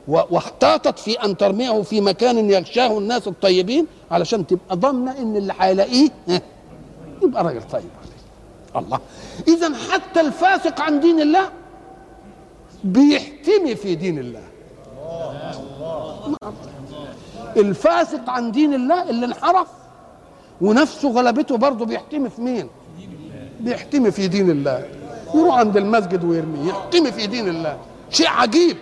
واحتاطت 0.08 0.98
في 0.98 1.12
أن 1.24 1.36
ترميه 1.36 1.82
في 1.82 2.00
مكان 2.00 2.50
يغشاه 2.50 2.98
الناس 2.98 3.28
الطيبين 3.28 3.86
علشان 4.10 4.46
تبقى 4.46 4.76
ضامنة 4.76 5.18
إن 5.18 5.36
اللي 5.36 5.54
هيلاقيه 5.60 6.08
يبقى 7.22 7.44
راجل 7.44 7.62
طيب. 7.72 7.82
الله. 8.76 9.00
اذا 9.48 9.72
حتى 9.90 10.20
الفاسق 10.20 10.80
عن 10.80 11.00
دين 11.00 11.20
الله 11.20 11.48
بيحتمي 12.84 13.74
في 13.74 13.94
دين 13.94 14.18
الله. 14.18 14.42
الفاسق 17.56 18.30
عن 18.30 18.52
دين 18.52 18.74
الله 18.74 19.10
اللي 19.10 19.26
انحرف 19.26 19.68
ونفسه 20.60 21.10
غلبته 21.10 21.56
برضه 21.56 21.84
بيحتمي 21.86 22.30
في 22.30 22.42
مين؟ 22.42 22.68
بيحتمي 23.60 24.10
في 24.10 24.28
دين 24.28 24.50
الله. 24.50 24.84
يروح 25.34 25.54
عند 25.58 25.76
المسجد 25.76 26.24
ويرميه 26.24 26.68
يحتمي 26.70 27.12
في 27.12 27.26
دين 27.26 27.48
الله. 27.48 27.76
شيء 28.10 28.28
عجيب. 28.28 28.76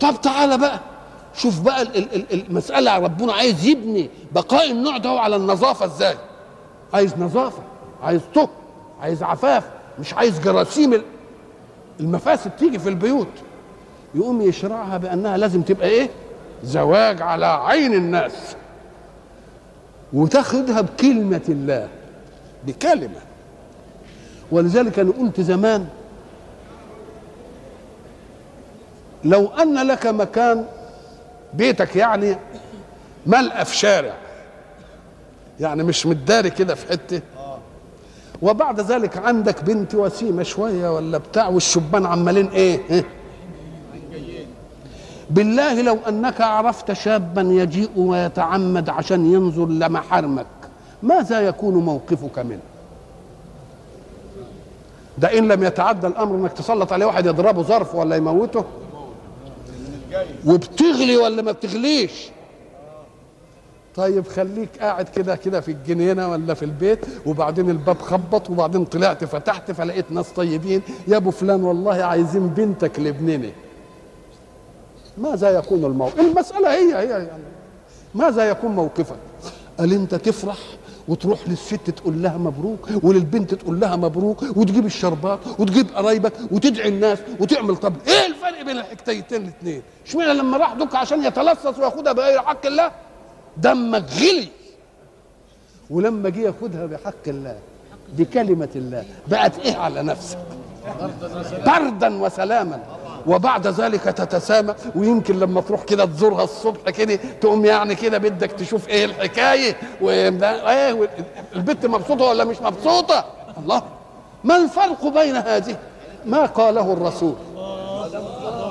طب 0.00 0.20
تعالى 0.22 0.58
بقى 0.58 0.80
شوف 1.34 1.60
بقى 1.60 1.82
ال- 1.82 1.96
ال- 1.96 2.14
ال- 2.32 2.46
المسألة 2.48 2.98
ربنا 2.98 3.32
عايز 3.32 3.66
يبني 3.66 4.10
بقاء 4.32 4.70
النوع 4.70 4.96
ده 4.96 5.10
على 5.10 5.36
النظافة 5.36 5.84
إزاي؟ 5.86 6.14
عايز 6.94 7.14
نظافة 7.18 7.62
عايز 8.02 8.20
طهر 8.34 8.48
عايز 9.00 9.22
عفاف 9.22 9.64
مش 9.98 10.14
عايز 10.14 10.40
جراثيم 10.40 11.02
المفاسد 12.00 12.50
تيجي 12.50 12.78
في 12.78 12.88
البيوت 12.88 13.28
يقوم 14.14 14.40
يشرعها 14.42 14.96
بأنها 14.98 15.36
لازم 15.36 15.62
تبقى 15.62 15.88
إيه؟ 15.88 16.10
زواج 16.64 17.22
على 17.22 17.46
عين 17.46 17.94
الناس. 17.94 18.32
وتاخدها 20.12 20.80
بكلمة 20.80 21.40
الله 21.48 21.88
بكلمة. 22.66 23.20
ولذلك 24.52 24.98
أنا 24.98 25.12
قلت 25.12 25.40
زمان 25.40 25.86
لو 29.24 29.46
أن 29.46 29.86
لك 29.86 30.06
مكان 30.06 30.64
بيتك 31.54 31.96
يعني 31.96 32.36
ملقى 33.26 33.64
في 33.64 33.76
شارع 33.76 34.14
يعني 35.60 35.82
مش 35.82 36.06
متداري 36.06 36.50
كده 36.50 36.74
في 36.74 36.88
حتة 36.92 37.20
وبعد 38.42 38.80
ذلك 38.80 39.16
عندك 39.16 39.64
بنت 39.64 39.94
وسيمة 39.94 40.42
شوية 40.42 40.94
ولا 40.94 41.18
بتاع 41.18 41.48
والشبان 41.48 42.06
عمالين 42.06 42.46
إيه؟ 42.48 43.04
بالله 45.30 45.82
لو 45.82 45.98
أنك 46.08 46.40
عرفت 46.40 46.92
شابا 46.92 47.42
يجيء 47.42 47.90
ويتعمد 47.96 48.88
عشان 48.88 49.32
ينظر 49.32 49.66
لمحارمك 49.66 50.46
ماذا 51.02 51.40
يكون 51.40 51.74
موقفك 51.74 52.38
منه؟ 52.38 52.60
ده 55.18 55.38
إن 55.38 55.48
لم 55.48 55.64
يتعدى 55.64 56.06
الأمر 56.06 56.34
إنك 56.36 56.52
تسلط 56.52 56.92
عليه 56.92 57.06
واحد 57.06 57.26
يضربه 57.26 57.62
ظرف 57.62 57.94
ولا 57.94 58.16
يموته؟ 58.16 58.64
وبتغلي 60.46 61.16
ولا 61.16 61.42
ما 61.42 61.52
بتغليش؟ 61.52 62.12
طيب 63.96 64.26
خليك 64.28 64.68
قاعد 64.80 65.08
كده 65.08 65.36
كده 65.36 65.60
في 65.60 65.70
الجنينة 65.70 66.30
ولا 66.30 66.54
في 66.54 66.64
البيت 66.64 66.98
وبعدين 67.26 67.70
الباب 67.70 67.98
خبط 67.98 68.50
وبعدين 68.50 68.84
طلعت 68.84 69.24
فتحت 69.24 69.70
فلقيت 69.70 70.12
ناس 70.12 70.28
طيبين. 70.28 70.82
يا 71.08 71.16
أبو 71.16 71.30
فلان 71.30 71.64
والله 71.64 72.04
عايزين 72.04 72.46
بنتك 72.48 73.00
لابننا 73.00 73.50
ماذا 75.18 75.50
يكون 75.50 75.84
الموقف؟ 75.84 76.20
المسألة 76.20 76.72
هي 76.74 76.94
هي 76.98 77.08
يعني. 77.10 77.28
ماذا 78.14 78.50
يكون 78.50 78.70
موقفك؟ 78.70 79.16
قال 79.78 79.92
أنت 79.92 80.14
تفرح 80.14 80.56
وتروح 81.08 81.48
للست 81.48 81.90
تقول 81.90 82.22
لها 82.22 82.38
مبروك 82.38 82.88
وللبنت 83.02 83.54
تقول 83.54 83.80
لها 83.80 83.96
مبروك 83.96 84.42
وتجيب 84.56 84.86
الشربات 84.86 85.38
وتجيب 85.58 85.86
قرايبك 85.94 86.32
وتدعي 86.50 86.88
الناس 86.88 87.18
وتعمل 87.40 87.76
طب 87.76 87.94
إيه 88.08 88.26
الفرق 88.26 88.62
بين 88.62 88.78
الحكايتين 88.78 89.42
الاثنين؟ 89.42 89.82
اشمعنى 90.06 90.34
لما 90.34 90.56
راح 90.56 90.74
دك 90.74 90.94
عشان 90.94 91.24
يتلصص 91.24 91.78
وياخدها 91.78 92.12
بغير 92.12 92.38
حق 92.38 92.66
الله؟ 92.66 92.90
دمك 93.56 94.04
غلي. 94.20 94.48
ولما 95.90 96.28
جه 96.28 96.40
ياخدها 96.40 96.86
بحق 96.86 97.26
الله 97.26 97.58
بكلمة 98.12 98.68
الله 98.76 99.04
بقت 99.28 99.58
إيه 99.58 99.76
على 99.76 100.02
نفسك؟ 100.02 100.38
بردا 101.66 102.22
وسلاما. 102.22 102.80
وبعد 103.26 103.66
ذلك 103.66 104.02
تتسامى. 104.02 104.74
ويمكن 104.96 105.38
لما 105.38 105.60
تروح 105.60 105.84
كده 105.84 106.04
تزورها 106.04 106.44
الصبح 106.44 106.90
كده 106.90 107.14
تقوم 107.40 107.64
يعني 107.64 107.94
كده 107.94 108.18
بدك 108.18 108.52
تشوف 108.52 108.88
إيه 108.88 109.04
الحكاية. 109.04 109.76
وإيه 110.00 111.08
البنت 111.56 111.86
مبسوطة 111.86 112.24
ولا 112.24 112.44
مش 112.44 112.62
مبسوطة؟ 112.62 113.24
الله. 113.58 113.82
ما 114.44 114.56
الفرق 114.56 115.06
بين 115.06 115.36
هذه؟ 115.36 115.76
ما 116.26 116.46
قاله 116.46 116.92
الرسول. 116.92 117.34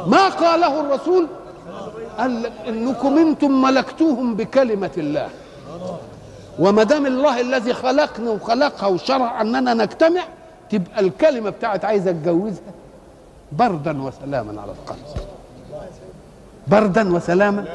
ما 0.08 0.30
قاله 0.30 0.80
الرسول 0.80 1.28
قال 2.20 2.44
لك 2.44 2.52
إنكم 2.68 3.18
أنتم 3.18 3.62
ملكتوهم 3.62 4.36
بكلمة 4.36 4.92
الله. 4.98 5.30
وما 6.60 6.84
دام 6.84 7.06
الله 7.06 7.42
الذي 7.42 7.74
خلقنا 7.74 8.32
وخلقها 8.32 8.88
وشرع 8.88 9.42
أننا 9.42 9.74
نجتمع 9.74 10.22
تبقى 10.70 11.00
الكلمة 11.00 11.50
بتاعت 11.50 11.86
عايز 11.86 12.08
أتجوزها 12.08 12.74
بردا 13.52 14.02
وسلاما 14.02 14.62
على 14.62 14.72
القلب. 14.72 15.06
بردا 16.68 17.16
وسلاما 17.16 17.66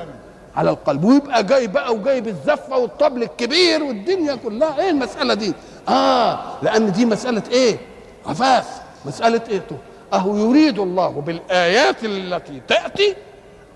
على 0.56 0.70
القلب. 0.70 1.04
ويبقى 1.04 1.44
جاي 1.44 1.66
بقى 1.66 1.94
وجايب 1.94 2.28
الزفة 2.28 2.78
والطبل 2.78 3.22
الكبير 3.22 3.82
والدنيا 3.82 4.34
كلها. 4.34 4.78
إيه 4.80 4.90
المسألة 4.90 5.34
دي؟ 5.34 5.52
آه 5.88 6.38
لأن 6.62 6.92
دي 6.92 7.06
مسألة 7.06 7.42
إيه؟ 7.50 7.78
عفاف. 8.26 8.82
مسألة 9.06 9.40
إيه؟ 9.48 9.62
أهو 10.12 10.36
يريد 10.36 10.78
الله 10.78 11.08
بالآيات 11.08 12.04
التي 12.04 12.60
تأتي 12.68 13.14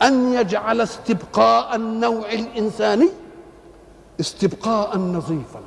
أن 0.03 0.33
يجعل 0.35 0.81
استبقاء 0.81 1.77
النوع 1.77 2.33
الإنساني 2.33 3.09
استبقاء 4.21 4.97
نظيفا. 4.99 5.61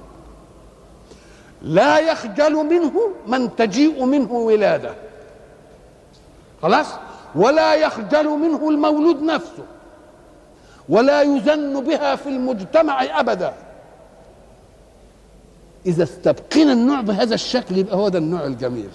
لا 1.62 2.00
يخجل 2.00 2.54
منه 2.54 2.94
من 3.28 3.56
تجيء 3.56 4.06
منه 4.06 4.32
ولادة. 4.32 4.96
خلاص؟ 6.62 6.88
ولا 7.36 7.74
يخجل 7.74 8.28
منه 8.28 8.70
المولود 8.70 9.22
نفسه. 9.22 9.66
ولا 10.90 11.22
يزن 11.22 11.84
بها 11.84 12.16
في 12.16 12.30
المجتمع 12.30 13.20
أبدا. 13.20 13.54
إذا 15.86 16.04
استبقينا 16.04 16.74
النوع 16.74 17.02
بهذا 17.02 17.34
الشكل 17.36 17.78
يبقى 17.78 17.96
هو 17.96 18.10
ده 18.10 18.20
النوع 18.20 18.46
الجميل. 18.46 18.90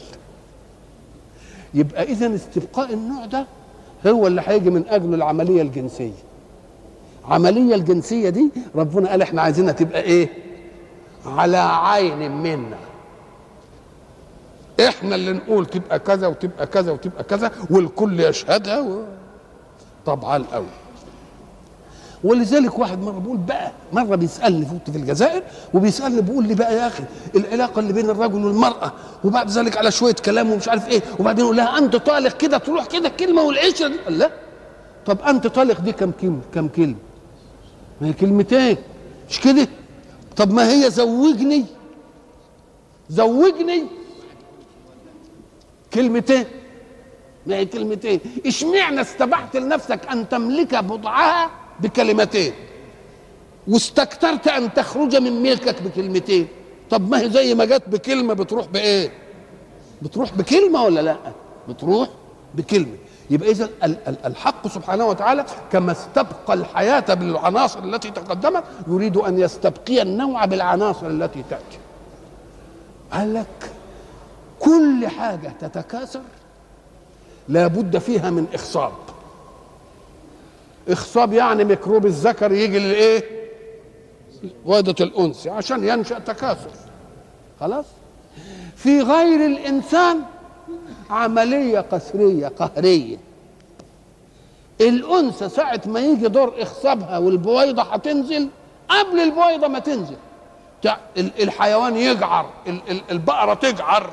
يبقى 1.75 2.03
اذا 2.03 2.35
استبقاء 2.35 2.93
النوع 2.93 3.25
ده 3.27 3.47
هو 4.11 4.27
اللي 4.27 4.43
هيجي 4.47 4.71
من 4.71 4.85
اجله 4.89 5.15
العملية 5.15 5.63
الجنسية. 5.63 6.13
العملية 7.29 7.75
الجنسية 7.75 8.29
دي 8.29 8.51
ربنا 8.75 9.11
قال 9.11 9.23
إحنا 9.23 9.43
عايزينها 9.43 9.73
تبقى 9.73 10.03
إيه؟ 10.03 10.29
على 11.27 11.57
عين 11.57 12.31
منا. 12.31 12.77
إحنا 14.89 15.15
اللي 15.15 15.33
نقول 15.33 15.67
تبقى 15.67 15.99
كذا 15.99 16.27
وتبقى 16.27 16.67
كذا 16.67 16.93
وتبقى 16.93 17.25
كذا 17.25 17.51
والكل 17.71 18.21
يشهدها 18.21 18.81
و... 18.81 19.03
طبعا 20.07 20.45
قوي 20.53 20.67
ولذلك 22.25 22.79
واحد 22.79 22.99
مرة 23.03 23.19
بيقول 23.19 23.37
بقى 23.37 23.73
مرة 23.93 24.17
بيسألني 24.17 24.65
كنت 24.65 24.91
في 24.91 24.97
الجزائر 24.99 25.43
وبيسألني 25.75 26.21
بيقول 26.21 26.47
لي 26.49 26.55
بقى 26.55 26.75
يا 26.77 26.87
أخي 26.87 27.05
العلاقة 27.37 27.81
اللي 27.81 27.93
بين 27.93 28.11
الرجل 28.11 28.45
والمرأة 28.45 28.93
وبعد 29.25 29.51
ذلك 29.51 29.77
على 29.77 29.91
شوية 29.91 30.15
كلام 30.15 30.53
ومش 30.53 30.69
عارف 30.69 30.89
إيه 30.89 31.03
وبعدين 31.19 31.45
يقول 31.45 31.57
لها 31.57 31.79
أنت 31.79 31.97
طالق 31.97 32.37
كده 32.37 32.59
تروح 32.59 32.87
كده 32.87 33.09
كلمة 33.09 33.43
والعشرة 33.43 33.89
دي؟ 33.89 33.97
قال 33.99 34.19
لا. 34.19 34.31
طب 35.07 35.19
أنت 35.21 35.47
طالق 35.47 35.81
دي 35.81 35.93
كم 35.93 36.11
كلمة؟ 36.11 36.41
كم 36.55 36.69
كلمة؟ 36.69 36.95
ما 38.01 38.09
هي 38.09 38.13
كلمتين. 38.13 38.77
مش 39.31 39.41
كده؟ 39.41 39.69
طب 40.37 40.53
ما 40.53 40.69
هي 40.73 40.91
زوجني. 40.91 41.65
زوجني. 43.11 43.85
كلمتين. 45.95 46.45
ما 47.47 47.55
هي 47.57 47.67
كلمتين. 47.67 48.21
اشمعنى 48.47 49.01
استبحت 49.01 49.57
لنفسك 49.57 50.01
أن 50.13 50.29
تملك 50.29 50.75
بضعها 50.75 51.51
بكلمتين. 51.81 52.53
واستكثرت 53.69 54.49
أن 54.49 54.75
تخرج 54.75 55.17
من 55.17 55.43
ملكك 55.43 55.83
بكلمتين. 55.83 56.49
طب 56.91 57.11
ما 57.11 57.21
هي 57.21 57.31
زي 57.31 57.55
ما 57.55 57.65
جت 57.65 57.83
بكلمة 57.87 58.35
بتروح 58.35 58.67
بإيه؟ 58.67 59.13
بتروح 60.03 60.35
بكلمة 60.35 60.85
ولا 60.85 61.01
لأ؟ 61.01 61.17
بتروح 61.69 62.09
بكلمة. 62.55 62.97
يبقى 63.31 63.51
اذا 63.51 63.69
الحق 64.27 64.69
سبحانه 64.69 65.07
وتعالى 65.07 65.45
كما 65.73 65.93
استبقى 65.93 66.55
الحياة 66.55 67.15
بالعناصر 67.15 67.85
التي 67.85 68.11
تقدمت 68.11 68.65
يريد 68.89 69.17
أن 69.17 69.39
يستبقي 69.39 70.03
النوع 70.03 70.45
بالعناصر 70.45 71.07
التي 71.07 71.45
تأتي. 71.51 71.79
قال 73.13 73.35
لك 73.35 73.71
كل 74.61 75.09
حاجة 75.09 75.53
تتكاثر 75.61 76.23
لا 77.49 77.67
بد 77.67 77.99
فيها 77.99 78.31
من 78.31 78.47
إخصاب. 78.55 78.93
اخصاب 80.89 81.33
يعني 81.33 81.65
ميكروب 81.65 82.07
الذكر 82.07 82.53
يجي 82.53 82.79
للإيه؟ 82.79 83.25
وادة 84.65 85.05
الأنثى 85.05 85.51
عشان 85.51 85.89
ينشأ 85.89 86.19
تكاثر. 86.19 86.71
خلاص؟ 87.61 87.85
في 88.77 89.01
غير 89.01 89.47
الإنسان 89.47 90.23
عملية 91.11 91.81
قسرية 91.81 92.49
قهرية. 92.49 93.17
الأنثى 94.81 95.49
ساعة 95.49 95.81
ما 95.87 96.01
يجي 96.01 96.29
دور 96.29 96.55
اخصابها 96.59 97.19
والبويضة 97.19 97.83
هتنزل 97.83 98.49
قبل 98.89 99.21
البويضة 99.21 99.69
ما 99.69 99.79
تنزل. 99.79 100.17
الحيوان 101.17 101.97
يجعر 101.97 102.51
البقرة 103.11 103.55
تجعر. 103.55 104.11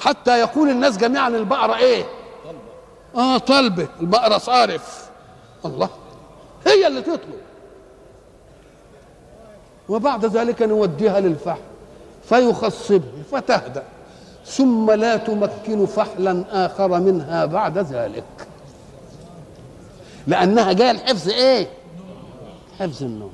حتى 0.00 0.40
يقول 0.40 0.70
الناس 0.70 0.96
جميعا 0.98 1.28
البقرة 1.28 1.76
إيه؟ 1.76 2.04
آه 3.16 3.38
طلبة. 3.38 3.88
البقرة 4.00 4.38
صارف. 4.38 5.03
الله. 5.66 5.88
هي 6.66 6.86
اللي 6.86 7.02
تطلب. 7.02 7.40
وبعد 9.88 10.24
ذلك 10.24 10.62
نوديها 10.62 11.20
للفحم 11.20 11.60
فيخصبه 12.28 13.22
فتهدأ. 13.32 13.82
ثم 14.46 14.90
لا 14.90 15.16
تمكن 15.16 15.86
فحلا 15.86 16.44
آخر 16.66 17.00
منها 17.00 17.44
بعد 17.44 17.78
ذلك. 17.78 18.24
لأنها 20.26 20.72
جاية 20.72 20.90
الحفظ 20.90 21.28
إيه؟ 21.28 21.68
حفظ 22.80 23.02
النوم. 23.02 23.32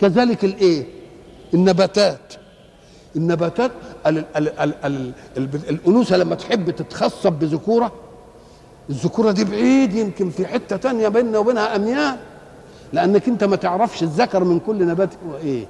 كذلك 0.00 0.44
الإيه؟ 0.44 0.86
النباتات. 1.54 2.34
النباتات 3.16 3.70
ال 4.06 4.18
ال 4.36 4.48
ال 4.58 4.74
ال 4.84 5.12
ال 5.36 5.48
الأنوثة 5.68 6.16
لما 6.16 6.34
تحب 6.34 6.70
تتخصب 6.70 7.32
بذكورة 7.32 7.92
الذكورة 8.90 9.32
دي 9.32 9.44
بعيد 9.44 9.94
يمكن 9.94 10.30
في 10.30 10.46
حتة 10.46 10.76
تانية 10.76 11.08
بيننا 11.08 11.38
وبينها 11.38 11.76
أميال 11.76 12.16
لأنك 12.92 13.28
أنت 13.28 13.44
ما 13.44 13.56
تعرفش 13.56 14.02
الذكر 14.02 14.44
من 14.44 14.60
كل 14.60 14.86
نبات 14.86 15.10
هو 15.28 15.36
إيه. 15.36 15.66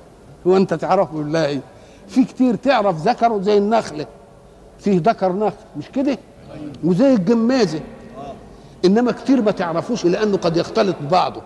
هو 0.47 0.57
أنت 0.57 0.75
تعرفه 0.75 1.13
بالله 1.13 1.47
إيه؟ 1.47 1.61
في 2.09 2.25
كتير 2.25 2.55
تعرف 2.55 2.97
ذكره 3.09 3.41
زي 3.43 3.59
النخلة 3.59 4.07
فيه 4.79 5.01
ذكر 5.05 5.33
نخل 5.33 5.57
مش 5.77 5.89
كده؟ 5.91 6.19
وزي 6.85 7.15
الجمازة. 7.15 7.81
إنما 8.85 9.13
كتير 9.13 9.43
ما 9.43 9.51
تعرفوش 9.51 10.05
لأنه 10.05 10.37
قد 10.37 10.57
يختلط 10.57 10.97
ببعضه. 11.01 11.43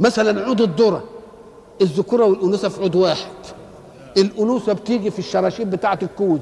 مثلا 0.00 0.44
عود 0.44 0.60
الذرة 0.60 1.04
الذكورة 1.80 2.24
والأنوثة 2.24 2.68
في 2.68 2.80
عود 2.82 2.96
واحد. 2.96 3.30
الأنوثة 4.16 4.72
بتيجي 4.72 5.10
في 5.10 5.18
الشراشيب 5.18 5.70
بتاعة 5.70 5.98
الكوز. 6.02 6.40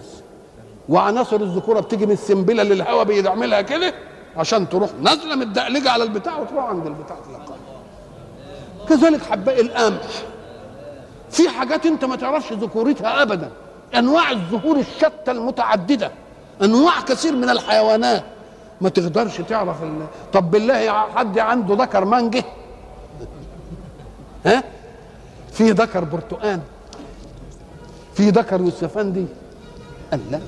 وعناصر 0.88 1.37
الذكورة 1.37 1.80
بتيجي 1.80 2.06
من 2.06 2.12
السنبلة 2.12 2.62
اللي 2.62 2.74
الهواء 2.74 3.04
بيعملها 3.04 3.60
كده. 3.62 3.94
عشان 4.36 4.68
تروح 4.68 4.90
نازلة 5.02 5.34
متدقلجة 5.34 5.90
على 5.90 6.04
البتاع 6.04 6.36
وتروح 6.38 6.64
عند 6.64 6.86
البتاع 6.86 7.16
تلقاها. 7.16 7.58
كذلك 8.88 9.22
حباء 9.22 9.60
القمح. 9.60 10.00
في 11.30 11.48
حاجات 11.48 11.86
انت 11.86 12.04
ما 12.04 12.16
تعرفش 12.16 12.52
ذكورتها 12.52 13.22
ابدا. 13.22 13.50
أنواع 13.94 14.30
الزهور 14.30 14.76
الشتى 14.76 15.30
المتعددة. 15.30 16.10
أنواع 16.62 17.00
كثير 17.00 17.36
من 17.36 17.50
الحيوانات. 17.50 18.24
ما 18.80 18.88
تقدرش 18.88 19.40
تعرف 19.40 19.82
ال... 19.82 20.06
طب 20.32 20.50
بالله 20.50 20.90
حد 20.90 21.38
عنده 21.38 21.74
ذكر 21.84 22.04
مانجه 22.04 22.44
ها؟ 24.46 24.64
في 25.52 25.70
ذكر 25.70 26.04
برتقان. 26.04 26.60
في 28.14 28.30
ذكر 28.30 28.60
يوسفندي 28.60 29.26
قال 30.10 30.20
لا. 30.30 30.40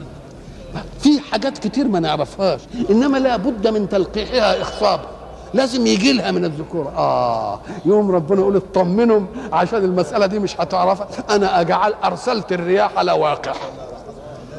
في 1.00 1.20
حاجات 1.20 1.58
كتير 1.58 1.88
ما 1.88 2.00
نعرفهاش. 2.00 2.60
إنما 2.90 3.18
لابد 3.18 3.66
من 3.68 3.88
تلقيحها 3.88 4.62
اخصابا 4.62 5.06
لازم 5.54 5.86
يجي 5.86 6.12
لها 6.12 6.30
من 6.30 6.44
الذكور. 6.44 6.88
آه. 6.96 7.60
يوم 7.84 8.10
ربنا 8.10 8.40
يقول 8.40 8.56
اطمنهم 8.56 9.26
عشان 9.52 9.84
المسألة 9.84 10.26
دي 10.26 10.38
مش 10.38 10.60
هتعرفها. 10.60 11.08
أنا 11.30 11.60
أجعل 11.60 11.94
أرسلت 12.04 12.52
الرياح 12.52 12.98
لواقح 13.00 13.56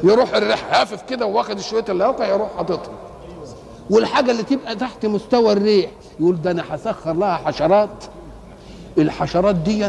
يروح 0.04 0.34
الريح 0.34 0.64
هافف 0.80 1.02
كده 1.02 1.26
واخد 1.26 1.60
شوية 1.60 1.84
اللواقح 1.88 2.28
يروح 2.28 2.48
حاططها. 2.56 2.92
والحاجة 3.90 4.30
اللي 4.30 4.42
تبقى 4.42 4.76
تحت 4.76 5.06
مستوى 5.06 5.52
الريح 5.52 5.90
يقول 6.20 6.42
ده 6.42 6.50
أنا 6.50 6.64
هسخر 6.70 7.12
لها 7.12 7.36
حشرات. 7.36 8.04
الحشرات 8.98 9.54
دي 9.54 9.88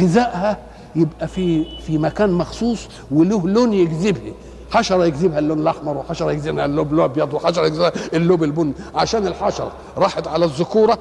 غذائها 0.00 0.58
يبقى 0.96 1.28
في 1.28 1.64
في 1.80 1.98
مكان 1.98 2.30
مخصوص 2.32 2.88
وله 3.10 3.48
لون 3.48 3.72
يجذبها. 3.72 4.32
حشرة 4.76 5.06
يجذبها 5.06 5.38
اللون 5.38 5.58
الأحمر 5.60 5.96
وحشرة 5.96 6.32
يجذبها 6.32 6.64
اللون 6.64 6.88
الأبيض 6.92 7.34
وحشرة 7.34 7.66
يجذبها 7.66 7.92
اللون 8.14 8.44
البني 8.44 8.72
عشان 8.94 9.26
الحشرة 9.26 9.72
راحت 9.96 10.28
على 10.28 10.44
الذكورة 10.44 10.98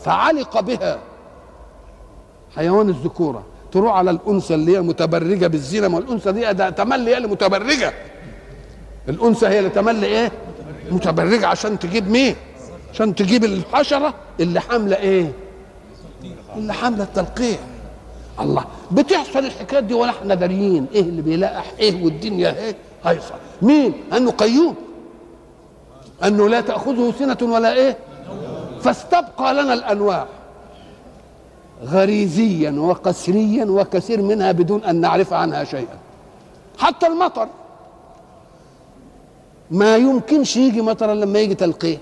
فعلق 0.00 0.60
بها 0.60 0.98
حيوان 2.56 2.88
الذكورة. 2.88 3.42
تروح 3.72 3.94
على 3.96 4.10
الأنثى 4.10 4.54
اللي 4.54 4.76
هي 4.76 4.80
متبرجه 4.80 5.46
بالزينة. 5.46 5.88
ما 5.88 5.98
الأنثى 5.98 6.32
دي 6.32 6.52
ده 6.52 6.70
تملي 6.70 7.10
هي 7.10 7.16
اللي 7.16 7.28
متبرجه 7.28 7.92
الأنثى 9.08 9.46
هي 9.46 9.58
اللي 9.58 9.70
تملي 9.70 10.06
إيه؟ 10.06 10.32
متبرجه 10.90 11.46
عشان 11.46 11.78
تجيب 11.78 12.10
مين؟ 12.10 12.36
عشان 12.92 13.14
تجيب 13.14 13.44
الحشرة 13.44 14.14
اللي 14.40 14.60
حاملة 14.60 14.96
إيه؟ 14.96 15.32
اللي 16.56 16.72
حاملة 16.74 17.02
التلقيح. 17.04 17.58
الله 18.40 18.64
بتحصل 18.90 19.38
الحكايات 19.38 19.84
دي 19.84 19.94
ولا 19.94 20.10
إحنا 20.10 20.34
داريين. 20.34 20.86
إيه 20.94 21.00
اللي 21.00 21.22
بيلقح؟ 21.22 21.72
إيه 21.78 22.04
والدنيا 22.04 22.58
إيه 22.58 22.76
هيصل 23.06 23.34
مين؟ 23.62 23.94
أنه 24.12 24.30
قيوم. 24.30 24.74
أنه 26.24 26.48
لا 26.48 26.60
تأخذه 26.60 27.12
سنة 27.18 27.38
ولا 27.42 27.72
إيه؟ 27.72 27.96
فاستبقى 28.80 29.54
لنا 29.54 29.74
الأنواع. 29.74 30.26
غريزيا 31.84 32.70
وقسريا 32.70 33.64
وكثير 33.64 34.22
منها 34.22 34.52
بدون 34.52 34.84
أن 34.84 35.00
نعرف 35.00 35.32
عنها 35.32 35.64
شيئا. 35.64 35.98
حتى 36.78 37.06
المطر. 37.06 37.48
ما 39.70 39.96
يمكنش 39.96 40.56
يجي 40.56 40.82
مطرا 40.82 41.14
لما 41.14 41.38
يجي 41.38 41.54
تلقيح. 41.54 42.00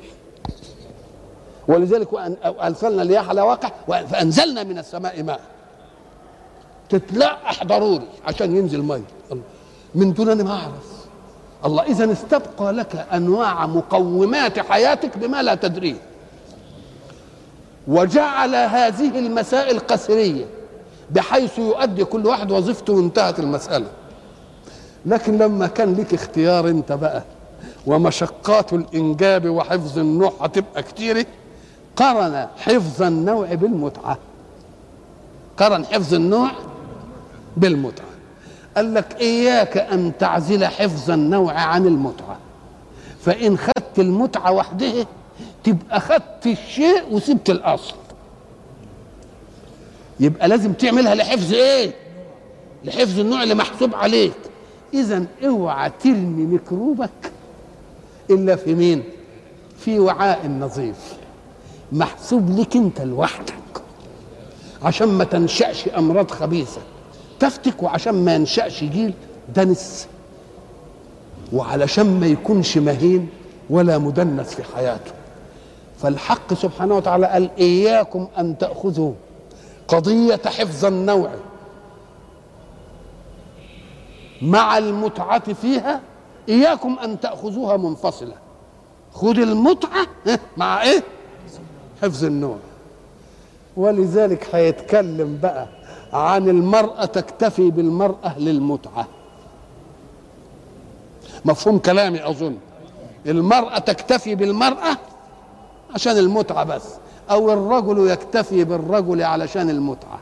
ولذلك 1.69 2.09
أرسلنا 2.45 3.03
الرياح 3.03 3.29
على 3.29 3.43
واقع 3.43 3.71
فأنزلنا 3.89 4.63
من 4.63 4.79
السماء 4.79 5.23
ماء. 5.23 5.41
تتلقح 6.89 7.65
ضروري 7.65 8.09
عشان 8.27 8.57
ينزل 8.57 8.83
مية. 8.83 9.03
من 9.95 10.13
دون 10.13 10.29
أن 10.29 10.45
ما 10.45 10.53
اعرف 10.53 10.94
الله 11.67 11.83
إذا 11.83 12.13
استبقى 12.13 12.73
لك 12.73 13.07
أنواع 13.13 13.67
مقومات 13.67 14.59
حياتك 14.59 15.19
بما 15.19 15.43
لا 15.43 15.55
تدريه 15.55 15.97
وجعل 17.89 18.55
هذه 18.55 19.19
المسائل 19.19 19.79
قسريه 19.79 20.45
بحيث 21.11 21.59
يؤدي 21.59 22.05
كل 22.05 22.27
واحد 22.27 22.51
وظيفته 22.51 22.93
وانتهت 22.93 23.39
المسألة. 23.39 23.87
لكن 25.07 25.39
لما 25.39 25.67
كان 25.67 25.95
لك 25.95 26.15
اختيار 26.15 26.69
انت 26.69 26.93
بقى 26.93 27.23
ومشقات 27.87 28.73
الإنجاب 28.73 29.49
وحفظ 29.49 29.99
النوع 29.99 30.33
هتبقى 30.41 30.83
كتيرة 30.83 31.27
قرن 31.97 32.47
حفظ 32.57 33.03
النوع 33.03 33.55
بالمتعة. 33.55 34.19
قرن 35.57 35.85
حفظ 35.85 36.15
النوع 36.15 36.51
بالمتعة. 37.57 38.14
قال 38.77 38.95
لك 38.95 39.17
إياك 39.21 39.77
أن 39.77 40.13
تعزل 40.19 40.65
حفظ 40.67 41.11
النوع 41.11 41.53
عن 41.53 41.87
المتعة. 41.87 42.39
فإن 43.21 43.59
خدت 43.59 43.99
المتعة 43.99 44.53
وحدها 44.53 45.07
تبقى 45.65 46.01
خدت 46.01 46.47
الشيء 46.47 47.03
وسبت 47.11 47.51
الأصل. 47.51 47.95
يبقى 50.21 50.49
لازم 50.49 50.73
تعملها 50.73 51.15
لحفظ 51.15 51.55
إيه؟ 51.55 51.93
لحفظ 52.85 53.19
النوع 53.21 53.43
اللي 53.43 53.55
محسوب 53.55 53.95
عليك. 53.95 54.33
اذا 54.95 55.25
اوعى 55.45 55.91
ترمي 56.03 56.43
ميكروبك 56.47 57.33
إلا 58.31 58.57
في 58.57 58.75
مين؟ 58.75 59.03
في 59.79 59.99
وعاء 59.99 60.47
نظيف 60.47 60.97
محسوب 61.93 62.59
لك 62.61 62.77
أنت 62.77 63.01
لوحدك. 63.01 63.55
عشان 64.83 65.09
ما 65.09 65.25
تنشأش 65.25 65.89
أمراض 65.89 66.31
خبيثة. 66.31 66.81
تفتك 67.45 67.83
وعشان 67.83 68.25
ما 68.25 68.35
ينشأش 68.35 68.85
جيل 68.85 69.15
دنس 69.57 70.09
وعلشان 71.53 72.21
ما 72.21 72.27
يكونش 72.27 72.79
مهين 72.79 73.29
ولا 73.71 73.99
مدنس 73.99 74.55
في 74.55 74.77
حياته. 74.77 75.13
فالحق 75.99 76.55
سبحانه 76.55 76.97
وتعالى 76.97 77.27
قال 77.27 77.51
إياكم 77.59 78.29
أن 78.39 78.59
تأخذوا 78.59 79.13
قضية 79.89 80.41
حفظ 80.47 80.85
النوع 80.85 81.31
مع 84.43 84.79
المتعة 84.79 85.53
فيها 85.53 86.01
إياكم 86.49 86.97
أن 87.05 87.21
تأخذوها 87.21 87.77
منفصلة. 87.77 88.35
خذ 89.13 89.39
المتعة 89.39 90.07
مع 90.57 90.83
إيه؟ 90.83 91.03
حفظ 92.03 92.25
النوع. 92.25 92.57
ولذلك 93.77 94.55
هيتكلم 94.55 95.39
بقى 95.43 95.67
عن 96.15 96.49
المرأة 96.49 97.05
تكتفي 97.05 97.71
بالمرأة 97.71 98.39
للمتعة. 98.39 99.07
مفهوم 101.45 101.79
كلامي 101.79 102.29
أظن. 102.29 102.57
المرأة 103.27 103.79
تكتفي 103.79 104.35
بالمرأة 104.35 104.97
عشان 105.95 106.19
المتعة 106.19 106.65
بس 106.65 106.85
أو 107.31 107.53
الرجل 107.53 108.11
يكتفي 108.11 108.65
بالرجل 108.65 109.23
علشان 109.23 109.71
المتعة. 109.71 110.21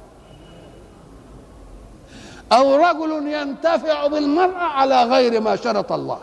أو 2.52 2.74
رجل 2.74 3.26
ينتفع 3.32 4.06
بالمرأة 4.06 4.62
على 4.62 5.04
غير 5.04 5.40
ما 5.40 5.56
شرط 5.56 5.92
الله. 5.92 6.18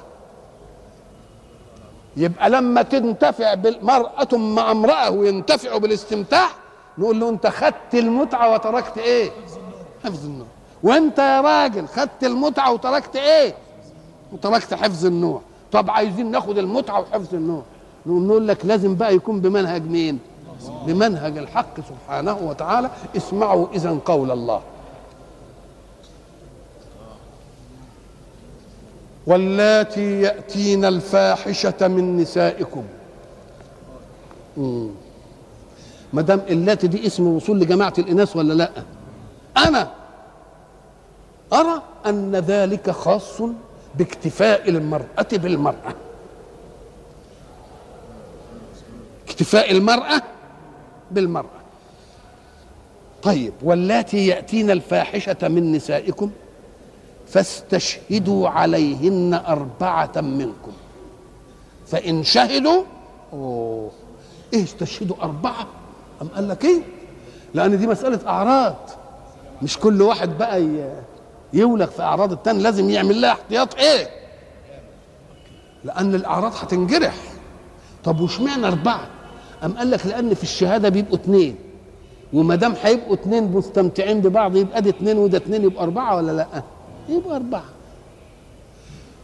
يبقى 2.17 2.49
لما 2.49 2.81
تنتفع 2.81 3.53
بالمرأة 3.53 4.27
مع 4.33 4.71
امرأة 4.71 5.09
وينتفع 5.09 5.77
بالاستمتاع 5.77 6.47
نقول 6.97 7.19
له 7.19 7.29
أنت 7.29 7.47
خدت 7.47 7.93
المتعة 7.93 8.53
وتركت 8.53 8.97
إيه؟ 8.97 9.31
حفظ 10.03 10.25
النوع. 10.25 10.47
وأنت 10.83 11.19
يا 11.19 11.41
راجل 11.41 11.87
خدت 11.87 12.23
المتعة 12.23 12.73
وتركت 12.73 13.15
إيه؟ 13.15 13.55
وتركت 14.33 14.73
حفظ 14.73 15.05
النوع. 15.05 15.41
طب 15.71 15.89
عايزين 15.89 16.31
ناخد 16.31 16.57
المتعة 16.57 16.99
وحفظ 16.99 17.35
النوع. 17.35 17.61
نقول 18.05 18.47
لك 18.47 18.65
لازم 18.65 18.95
بقى 18.95 19.15
يكون 19.15 19.41
بمنهج 19.41 19.83
مين؟ 19.83 20.19
بمنهج 20.85 21.37
الحق 21.37 21.79
سبحانه 21.79 22.37
وتعالى. 22.43 22.89
اسمعوا 23.17 23.67
إذا 23.73 23.97
قول 24.05 24.31
الله. 24.31 24.61
واللاتي 29.27 30.21
يأتين 30.21 30.85
الفاحشة 30.85 31.87
من 31.87 32.17
نسائكم. 32.17 32.83
ما 36.13 36.21
دام 36.21 36.41
اللاتي 36.49 36.87
دي 36.87 37.07
اسم 37.07 37.27
وصول 37.27 37.59
لجماعة 37.59 37.93
الإناث 37.97 38.35
ولا 38.35 38.53
لأ؟ 38.53 38.71
أنا 39.67 39.91
أرى 41.53 41.81
أن 42.05 42.35
ذلك 42.35 42.91
خاص 42.91 43.41
باكتفاء 43.95 44.69
المرأة 44.69 45.27
بالمرأة. 45.33 45.93
اكتفاء 49.27 49.71
المرأة 49.71 50.21
بالمرأة. 51.11 51.59
طيب 53.23 53.53
واللاتي 53.63 54.27
يأتين 54.27 54.71
الفاحشة 54.71 55.37
من 55.47 55.71
نسائكم 55.71 56.31
فاستشهدوا 57.27 58.49
عليهن 58.49 59.33
أربعة 59.47 60.11
منكم. 60.21 60.71
فإن 61.87 62.23
شهدوا 62.23 62.83
أوه 63.33 63.91
إيه 64.53 64.63
استشهدوا 64.63 65.15
أربعة؟ 65.21 65.67
أم 66.21 66.27
قال 66.27 66.49
لك 66.49 66.65
إيه؟ 66.65 66.81
لأن 67.53 67.77
دي 67.77 67.87
مسألة 67.87 68.19
أعراض. 68.27 68.75
مش 69.61 69.77
كل 69.77 70.01
واحد 70.01 70.37
بقى 70.37 70.67
يولك 71.53 71.89
في 71.89 72.01
أعراض 72.01 72.31
التاني 72.31 72.63
لازم 72.63 72.89
يعمل 72.89 73.21
لها 73.21 73.31
احتياط 73.31 73.75
إيه؟ 73.75 74.07
لأن 75.83 76.15
الأعراض 76.15 76.53
هتنجرح. 76.55 77.15
طب 78.03 78.19
واشمعنى 78.19 78.67
أربعة؟ 78.67 79.07
أم 79.63 79.77
قال 79.77 79.91
لك 79.91 80.05
لأن 80.05 80.33
في 80.33 80.43
الشهادة 80.43 80.89
بيبقوا 80.89 81.15
اتنين 81.15 81.55
وما 82.33 82.55
دام 82.55 82.73
هيبقوا 82.83 83.13
اتنين 83.13 83.43
مستمتعين 83.51 84.21
ببعض 84.21 84.55
يبقى 84.55 84.81
ده 84.81 84.89
اتنين 84.89 85.17
وده 85.17 85.37
اتنين 85.37 85.63
يبقى 85.63 85.83
أربعة 85.83 86.15
ولا 86.15 86.31
لأ؟ 86.31 86.63
يبقى 87.09 87.35
أربعة. 87.35 87.63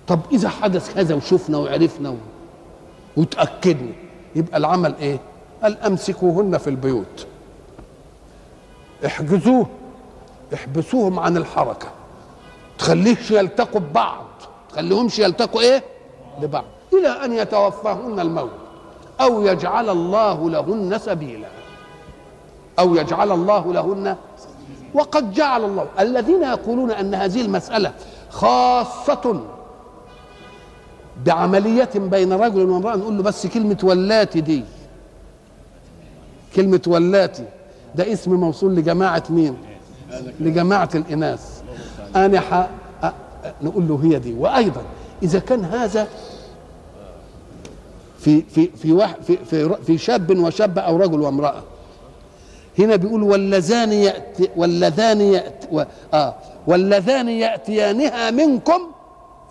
طب 0.08 0.20
إذا 0.32 0.50
حدث 0.50 0.98
هذا 0.98 1.16
وشفنا 1.16 1.58
وعرفنا 1.58 2.10
و... 2.10 2.16
وتأكدنا 3.18 3.92
يبقى 4.36 4.58
العمل 4.58 4.96
إيه؟ 5.00 5.20
قال 5.64 5.78
أمسكوهن 5.80 6.58
في 6.58 6.70
البيوت. 6.70 7.28
احجزوه. 9.06 9.68
احبسوهم 10.56 11.20
عن 11.20 11.38
الحركة. 11.38 11.88
تخليهش 12.78 13.32
يلتقوا 13.32 13.82
ببعض. 13.82 14.26
تخليهمش 14.70 15.20
يلتقوا 15.20 15.62
إيه؟ 15.62 15.84
ببعض 16.42 16.66
إلى 16.94 17.08
أن 17.08 17.34
يتوفاهن 17.34 18.20
الموت. 18.20 18.52
أو 19.22 19.42
يجعل 19.42 19.90
الله 19.90 20.50
لهن 20.50 20.98
سبيلا. 20.98 21.48
أو 22.80 22.96
يجعل 22.96 23.32
الله 23.32 23.74
لهن 23.74 24.16
وقد 24.94 25.34
جعل 25.34 25.64
الله. 25.64 25.88
الذين 26.00 26.44
يقولون 26.44 26.92
أن 26.92 27.16
هذه 27.16 27.42
المسألة 27.42 27.94
خاصة 28.30 29.42
بعملية 31.26 31.90
بين 31.96 32.34
رجل 32.34 32.70
وامرأة 32.70 32.96
نقول 32.96 33.18
له 33.18 33.24
بس 33.24 33.48
كلمة 33.48 33.78
ولاتي 33.84 34.42
دي. 34.42 34.64
كلمة 36.56 36.82
ولاتي 36.88 37.46
ده 37.96 38.14
اسم 38.14 38.34
موصول 38.34 38.76
لجماعة 38.76 39.24
مين؟ 39.30 39.58
لجماعة 40.40 40.90
الإناث. 40.96 41.62
أنا 42.16 42.40
ح... 42.40 42.68
نقول 43.62 43.88
له 43.88 44.00
هي 44.04 44.20
دي. 44.20 44.34
وأيضا 44.34 44.82
إذا 45.24 45.40
كان 45.40 45.66
هذا 45.66 46.08
في 48.20 48.42
في 48.42 48.68
في 48.68 48.92
واحد 48.92 49.16
في 49.28 49.38
في, 49.38 49.76
في 49.86 49.98
شاب 49.98 50.38
وشابة 50.38 50.82
أو 50.82 50.98
رجل 50.98 51.22
وامرأة. 51.22 51.64
هنا 52.80 52.96
بيقول 52.96 53.24
واللذان 53.24 53.94
يأتي 53.94 54.50
واللذان 54.56 55.22
يأتي 55.22 55.68
و... 55.72 55.84
آه 56.14 56.36
واللذان 56.68 57.30
يأتيانها 57.30 58.32
منكم 58.32 58.82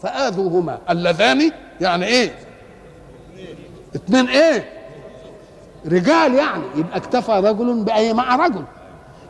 فآذوهما. 0.03 0.79
اللذان 0.90 1.53
يعني 1.81 2.07
إيه؟ 2.07 2.35
اتنين 3.94 4.29
إيه؟ 4.29 4.64
رجال 5.87 6.35
يعني. 6.35 6.64
يبقى 6.77 6.96
اكتفى 6.96 7.33
رجل 7.33 7.85
بأي 7.85 8.12
مع 8.12 8.37
رجل. 8.37 8.64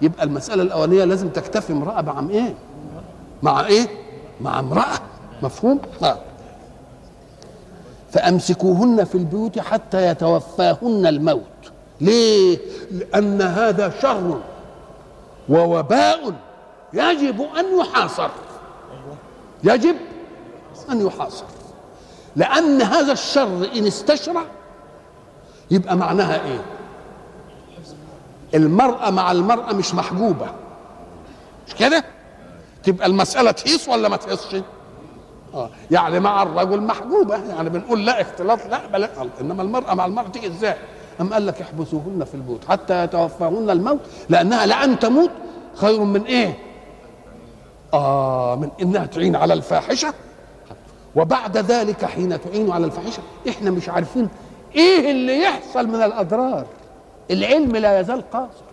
يبقى 0.04 0.24
المسألة 0.24 0.62
الأولية 0.62 1.04
لازم 1.04 1.28
تكتفي 1.28 1.72
امرأة 1.72 2.02
مع 2.02 2.26
إيه؟ 2.30 2.54
مع 3.42 3.66
إيه؟ 3.66 3.86
مع 4.40 4.58
امرأة. 4.60 4.98
مفهوم؟ 5.42 5.80
آه. 6.02 6.18
فأمسكوهن 8.12 9.04
في 9.04 9.14
البيوت 9.14 9.58
حتى 9.58 10.06
يتوفاهن 10.06 11.06
الموت. 11.06 11.42
ليه؟ 12.00 12.58
لأن 12.90 13.42
هذا 13.42 13.92
شر 14.02 14.40
ووباء 15.48 16.32
يجب 16.92 17.40
أن 17.58 17.78
يحاصر. 17.80 18.28
يجب 19.64 19.96
أن 20.90 21.06
يحاصر. 21.06 21.44
لأن 22.36 22.82
هذا 22.82 23.12
الشر 23.12 23.68
إن 23.76 23.86
استشرع 23.86 24.42
يبقى 25.70 25.96
معناها 25.96 26.44
إيه؟ 26.44 26.60
المرأة 28.54 29.10
مع 29.10 29.32
المرأة 29.32 29.72
مش 29.72 29.94
محجوبة. 29.94 30.46
مش 31.68 31.74
كده؟ 31.74 32.04
تبقى 32.82 33.06
المسألة 33.06 33.50
تهيص 33.50 33.88
ولا 33.88 34.08
ما 34.08 34.16
تهيصش 34.16 34.56
آه. 35.54 35.70
يعني 35.90 36.20
مع 36.20 36.42
الرجل 36.42 36.80
محجوبة. 36.80 37.36
يعني 37.36 37.70
بنقول 37.70 38.06
لا 38.06 38.20
اختلاط 38.20 38.66
لا 38.66 38.86
بل 38.86 39.08
إنما 39.40 39.62
المرأة 39.62 39.94
مع 39.94 40.06
المرأة 40.06 40.28
تيجي 40.28 40.46
إزاي؟ 40.46 40.74
أم 41.20 41.32
قال 41.32 41.46
لك 41.46 41.60
احبسوهن 41.60 42.24
في 42.24 42.34
البيوت 42.34 42.64
حتى 42.68 43.04
يتوفاهن 43.04 43.70
الموت 43.70 44.00
لأنها 44.28 44.66
لأن 44.66 44.98
تموت 44.98 45.30
خير 45.74 46.00
من 46.00 46.22
إيه؟ 46.22 46.58
آه 47.94 48.56
من 48.56 48.68
إنها 48.82 49.06
تعين 49.06 49.36
على 49.36 49.54
الفاحشة. 49.54 50.14
وبعد 51.16 51.56
ذلك 51.58 52.04
حين 52.04 52.40
تعين 52.40 52.70
على 52.70 52.86
الفاحشة 52.86 53.22
إحنا 53.48 53.70
مش 53.70 53.88
عارفين 53.88 54.28
إيه 54.76 55.10
اللي 55.10 55.42
يحصل 55.42 55.86
من 55.88 56.02
الأضرار. 56.02 56.66
العلم 57.30 57.76
لا 57.76 58.00
يزال 58.00 58.30
قاصر. 58.30 58.64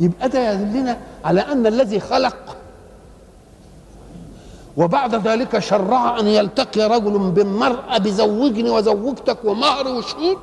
يبقى 0.00 0.28
ده 0.28 0.52
يدلنا 0.52 0.98
على 1.24 1.40
أن 1.40 1.66
الذي 1.66 2.00
خلق 2.00 2.56
وبعد 4.76 5.14
ذلك 5.14 5.58
شرع 5.58 6.20
أن 6.20 6.26
يلتقي 6.26 6.88
رجل 6.88 7.18
بالمرأة 7.18 7.98
بزوجني 7.98 8.70
وزوجتك 8.70 9.44
ومهر 9.44 9.88
وشهود 9.88 10.38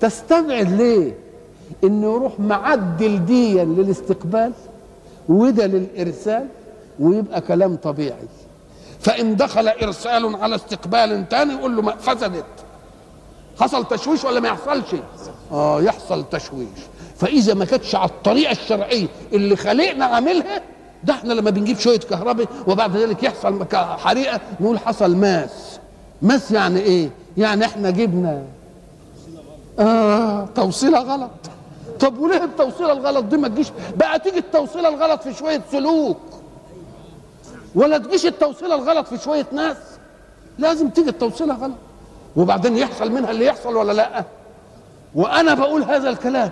تستبعد 0.00 0.72
ليه؟ 0.72 1.14
إنه 1.84 2.14
يروح 2.14 2.40
معدل 2.40 3.24
ديا 3.24 3.64
للاستقبال 3.64 4.52
وده 5.28 5.66
للإرسال 5.66 6.46
ويبقى 7.00 7.40
كلام 7.40 7.76
طبيعي. 7.76 8.28
فإن 9.00 9.36
دخل 9.36 9.68
إرسال 9.68 10.36
على 10.36 10.54
استقبال 10.54 11.28
تاني 11.28 11.52
يقول 11.52 11.76
له 11.76 11.82
ما 11.82 11.96
فسدت. 11.96 12.44
حصل 13.60 13.84
تشويش 13.88 14.24
ولا 14.24 14.40
ما 14.40 14.48
يحصلش؟ 14.48 14.94
آه 15.52 15.82
يحصل 15.82 16.24
تشويش. 16.30 16.68
فإذا 17.16 17.54
ما 17.54 17.64
كانتش 17.64 17.94
على 17.94 18.10
الطريقة 18.10 18.52
الشرعية 18.52 19.06
اللي 19.32 19.56
خلقنا 19.56 20.04
عاملها 20.04 20.62
ده 21.04 21.14
إحنا 21.14 21.32
لما 21.32 21.50
بنجيب 21.50 21.78
شوية 21.78 21.98
كهرباء 21.98 22.46
وبعد 22.66 22.96
ذلك 22.96 23.22
يحصل 23.22 23.66
حريقه 23.74 24.40
نقول 24.60 24.78
حصل 24.78 25.16
ماس. 25.16 25.78
ماس 26.22 26.50
يعني 26.50 26.80
إيه؟ 26.80 27.10
يعني 27.36 27.64
إحنا 27.64 27.90
جبنا. 27.90 28.42
آه 29.78 30.48
توصيلة 30.54 30.98
غلط. 31.00 31.30
طب 32.00 32.18
وليه 32.18 32.44
التوصيلة 32.44 32.92
الغلط 32.92 33.24
دي 33.24 33.36
ما 33.36 33.48
تجيش؟ 33.48 33.66
بقى 33.96 34.18
تيجي 34.18 34.38
التوصيلة 34.38 34.88
الغلط 34.88 35.22
في 35.22 35.34
شوية 35.34 35.62
سلوك. 35.72 36.20
ولا 37.74 37.98
تجيش 37.98 38.26
التوصيلة 38.26 38.74
الغلط 38.74 39.06
في 39.06 39.18
شوية 39.18 39.46
ناس؟ 39.52 39.76
لازم 40.58 40.88
تيجي 40.88 41.10
التوصيلة 41.10 41.54
غلط. 41.54 41.74
وبعدين 42.36 42.78
يحصل 42.78 43.12
منها 43.12 43.30
اللي 43.30 43.44
يحصل 43.44 43.76
ولا 43.76 43.92
لا؟ 43.92 44.24
وأنا 45.14 45.54
بقول 45.54 45.82
هذا 45.82 46.10
الكلام 46.10 46.50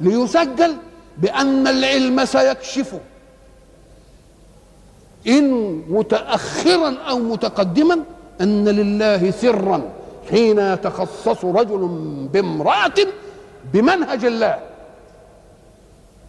ليسجل 0.00 0.76
بأن 1.18 1.66
العلم 1.66 2.24
سيكشفه 2.24 3.00
إن 5.26 5.82
متاخرا 5.88 6.96
أو 7.08 7.18
متقدما 7.18 7.98
أن 8.40 8.68
لله 8.68 9.30
سرا 9.30 9.82
حين 10.30 10.58
يتخصص 10.58 11.44
رجل 11.44 11.88
بامرأة 12.32 12.94
بمنهج 13.72 14.24
الله. 14.24 14.58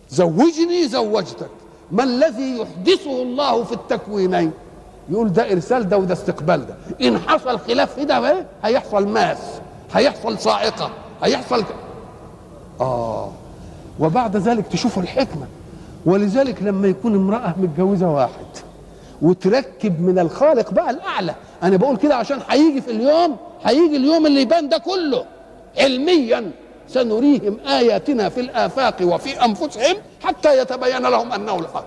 زوجني 0.10 0.88
زوجتك. 0.88 1.49
ما 1.91 2.03
الذي 2.03 2.58
يحدثه 2.58 3.21
الله 3.21 3.63
في 3.63 3.71
التكوينين؟ 3.73 4.51
يقول 5.10 5.34
ده 5.34 5.52
إرسال 5.52 5.89
ده 5.89 5.98
وده 5.98 6.13
استقبال 6.13 6.65
ده. 6.68 6.76
إن 7.08 7.20
حصل 7.20 7.60
خلاف 7.60 7.94
في 7.96 8.06
ده 8.06 8.32
إيه؟ 8.32 8.46
هيحصل 8.63 9.08
ماس 9.08 9.38
هيحصل 9.94 10.39
صاعقه 10.39 10.89
هيحصل 11.24 11.63
ك... 11.63 11.68
آه. 12.82 13.32
وبعد 14.00 14.38
ذلك 14.38 14.68
تشوفوا 14.68 15.04
الحكمة. 15.04 15.46
ولذلك 16.06 16.63
لما 16.63 16.88
يكون 16.88 17.15
امرأة 17.15 17.54
متجوزة 17.58 18.10
واحد 18.10 18.46
وتركب 19.22 20.02
من 20.02 20.20
الخالق 20.20 20.72
بقى 20.74 20.89
الأعلى 20.89 21.36
أنا 21.63 21.78
بقول 21.78 21.98
كده 21.98 22.15
عشان 22.15 22.39
هيجي 22.50 22.82
في 22.82 22.91
اليوم 22.91 23.38
هيجي 23.63 23.96
اليوم 23.98 24.26
اللي 24.26 24.41
يبان 24.41 24.70
ده 24.70 24.78
كله. 24.78 25.26
علميا 25.78 26.52
سنريهم 26.88 27.58
آياتنا 27.68 28.30
في 28.30 28.39
الآفاق 28.39 28.96
وفي 29.04 29.46
أنفسهم 29.46 29.96
حتى 30.24 30.62
يتبين 30.62 31.02
لهم 31.02 31.32
أنه 31.32 31.60
الحق. 31.60 31.86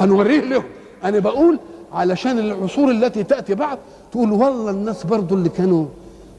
هنوريه 0.00 0.40
لهم. 0.40 0.64
أنا 1.04 1.18
بقول 1.18 1.58
علشان 1.96 2.38
العصور 2.38 2.90
التي 2.90 3.22
تأتي 3.24 3.54
بعد 3.54 3.78
تقول 4.12 4.32
والله 4.32 4.70
الناس 4.70 5.04
برضو 5.04 5.34
اللي 5.34 5.48
كانوا 5.48 5.86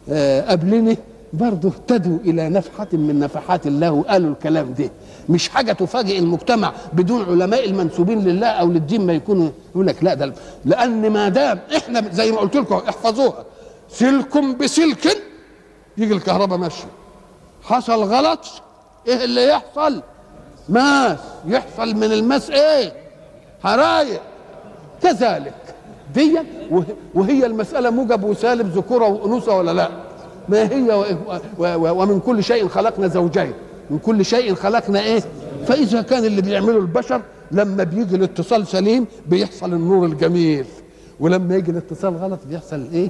آه 0.09 0.51
قبلنا 0.51 0.95
برضه 1.33 1.69
اهتدوا 1.69 2.17
إلى 2.25 2.49
نفحة 2.49 2.87
من 2.93 3.19
نفحات 3.19 3.67
الله 3.67 3.91
وقالوا 3.91 4.31
الكلام 4.31 4.73
ده. 4.73 4.89
مش 5.29 5.49
حاجة 5.49 5.71
تفاجئ 5.71 6.19
المجتمع 6.19 6.73
بدون 6.93 7.23
علماء 7.25 7.65
المنسوبين 7.65 8.23
لله 8.23 8.47
أو 8.47 8.67
للدين 8.71 9.05
ما 9.05 9.13
يكونوا 9.13 9.49
يقول 9.71 9.87
لك 9.87 10.03
لا 10.03 10.13
ده 10.13 10.33
لأن 10.65 11.09
ما 11.09 11.29
دام 11.29 11.59
إحنا 11.77 12.09
زي 12.11 12.31
ما 12.31 12.37
قلت 12.39 12.55
لكم 12.55 12.75
احفظوها. 12.75 13.43
سلك 13.89 14.37
بسلك 14.37 15.17
يجي 15.97 16.13
الكهرباء 16.13 16.57
ماشيه 16.57 16.87
حصل 17.63 18.03
غلط 18.03 18.39
إيه 19.07 19.23
اللي 19.23 19.47
يحصل؟ 19.47 20.01
ماس. 20.69 21.17
يحصل 21.45 21.95
من 21.95 22.11
الماس 22.11 22.49
إيه؟ 22.49 22.93
حرايق 23.63 24.21
كذلك. 25.03 25.53
دي 26.15 26.38
وه- 26.71 26.86
وهي 27.13 27.45
المسألة 27.45 27.89
موجب 27.89 28.23
وسالب 28.23 28.67
ذكورة 28.77 29.07
وأنوثة 29.07 29.55
ولا 29.57 29.73
لا؟ 29.73 29.89
ما 30.49 30.63
هي 30.71 31.03
ومن 31.91 32.19
كل 32.19 32.43
شيء 32.43 32.67
خلقنا 32.67 33.07
زوجين. 33.07 33.51
من 33.89 33.99
كل 33.99 34.25
شيء 34.25 34.53
خلقنا 34.55 34.99
إيه؟ 34.99 35.23
فإذا 35.67 36.01
كان 36.01 36.25
اللي 36.25 36.41
بيعمله 36.41 36.77
البشر 36.77 37.21
لما 37.51 37.83
بيجي 37.83 38.15
الاتصال 38.15 38.67
سليم 38.67 39.05
بيحصل 39.27 39.73
النور 39.73 40.05
الجميل. 40.05 40.65
ولما 41.19 41.55
يجي 41.55 41.71
الاتصال 41.71 42.15
غلط 42.15 42.39
بيحصل 42.49 42.88
إيه؟ 42.93 43.10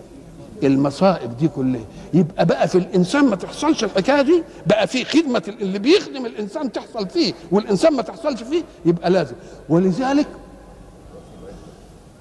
المصائب 0.64 1.38
دي 1.38 1.48
كلها. 1.48 1.82
يبقى 2.14 2.46
بقى 2.46 2.68
في 2.68 2.78
الإنسان 2.78 3.26
ما 3.26 3.36
تحصلش 3.36 3.84
الحكاية 3.84 4.22
دي 4.22 4.44
بقى 4.68 4.88
في 4.88 5.06
خدمة 5.06 5.42
اللي 5.62 5.80
بيخدم 5.80 6.26
الإنسان 6.26 6.72
تحصل 6.72 7.10
فيه 7.10 7.34
والإنسان 7.52 7.94
ما 7.94 8.02
تحصلش 8.02 8.44
فيه 8.44 8.64
يبقى 8.86 9.10
لازم. 9.10 9.36
ولذلك 9.70 10.28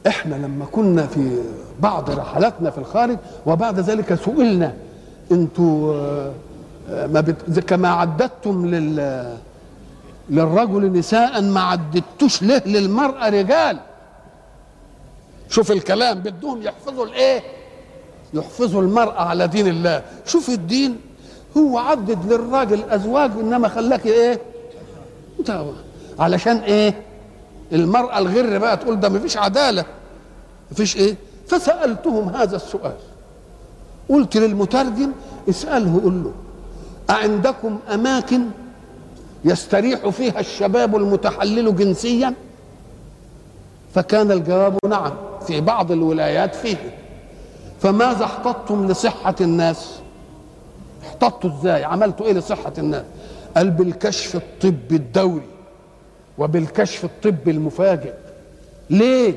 إحنا 0.06 0.34
لما 0.34 0.64
كنا 0.72 1.06
في 1.06 1.42
بعض 1.80 2.10
رحلاتنا 2.10 2.70
في 2.70 2.78
الخارج 2.78 3.16
وبعد 3.46 3.80
ذلك 3.80 4.14
سئلنا 4.14 4.74
أنتوا 5.32 5.94
آه، 5.94 7.06
ما 7.06 7.20
بت... 7.20 7.58
كما 7.60 7.88
عددتم 7.88 8.66
لل 8.66 9.36
للرجل 10.30 10.92
نساء 10.92 11.42
ما 11.42 11.60
عددتوش 11.60 12.42
له 12.42 12.62
للمرأة 12.66 13.28
رجال. 13.28 13.78
شوف 15.48 15.72
الكلام 15.72 16.18
بدهم 16.18 16.62
يحفظوا 16.62 17.04
الإيه؟ 17.06 17.42
يحفظوا 18.34 18.82
المرأة 18.82 19.20
على 19.22 19.48
دين 19.48 19.66
الله. 19.68 20.02
شوف 20.26 20.48
الدين 20.48 20.96
هو 21.56 21.78
عدد 21.78 22.32
للراجل 22.32 22.82
أزواج 22.90 23.30
إنما 23.40 23.68
خلاك 23.68 24.06
إيه؟ 24.06 24.40
علشان 26.18 26.56
إيه؟ 26.56 26.94
المرأة 27.72 28.18
الغر 28.18 28.58
بقى 28.58 28.76
تقول 28.76 29.00
ده 29.00 29.08
مفيش 29.08 29.36
عدالة. 29.36 29.84
مفيش 30.72 30.96
إيه؟ 30.96 31.16
فسألتهم 31.48 32.28
هذا 32.28 32.56
السؤال. 32.56 32.96
قلت 34.08 34.36
للمترجم 34.36 35.12
اسأله 35.48 36.00
قل 36.04 36.24
له 36.24 36.32
أعندكم 37.10 37.78
أماكن 37.94 38.40
يستريح 39.44 40.08
فيها 40.08 40.40
الشباب 40.40 40.96
المتحلل 40.96 41.76
جنسيا؟ 41.76 42.34
فكان 43.94 44.32
الجواب 44.32 44.78
نعم 44.88 45.12
في 45.46 45.60
بعض 45.60 45.92
الولايات 45.92 46.54
فيه. 46.54 46.94
فماذا 47.80 48.24
احتطتم 48.24 48.86
لصحة 48.88 49.34
الناس؟ 49.40 49.90
احتطوا 51.06 51.50
إزاي؟ 51.50 51.84
عملتوا 51.84 52.26
إيه 52.26 52.32
لصحة 52.32 52.72
الناس؟ 52.78 53.04
قال 53.56 53.70
بالكشف 53.70 54.36
الطبي 54.36 54.96
الدوري. 54.96 55.46
وبالكشف 56.38 57.04
الطبي 57.04 57.50
المفاجئ. 57.50 58.12
ليه؟ 58.90 59.34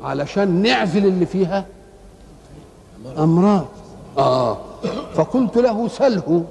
علشان 0.00 0.62
نعزل 0.62 1.06
اللي 1.06 1.26
فيها 1.26 1.66
أمراض. 3.18 3.66
آه. 4.18 4.58
فقلت 5.14 5.56
له 5.56 5.88
سله. 5.88 6.44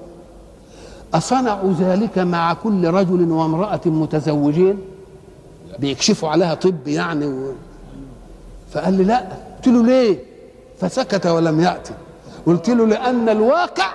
اصنعوا 1.14 1.74
ذلك 1.80 2.18
مع 2.18 2.54
كل 2.54 2.88
رجل 2.88 3.32
وامرأة 3.32 3.82
متزوجين؟ 3.86 4.80
بيكشفوا 5.80 6.30
عليها 6.30 6.54
طب 6.54 6.88
يعني 6.88 7.26
و... 7.26 7.54
فقال 8.72 8.94
لي 8.94 9.04
لا. 9.04 9.28
قلت 9.56 9.68
له 9.68 9.84
ليه؟ 9.84 10.20
فسكت 10.80 11.28
ولم 11.28 11.60
يأتي. 11.60 11.94
قلت 12.46 12.70
له 12.70 12.88
لأن 12.88 13.30
الواقع 13.30 13.92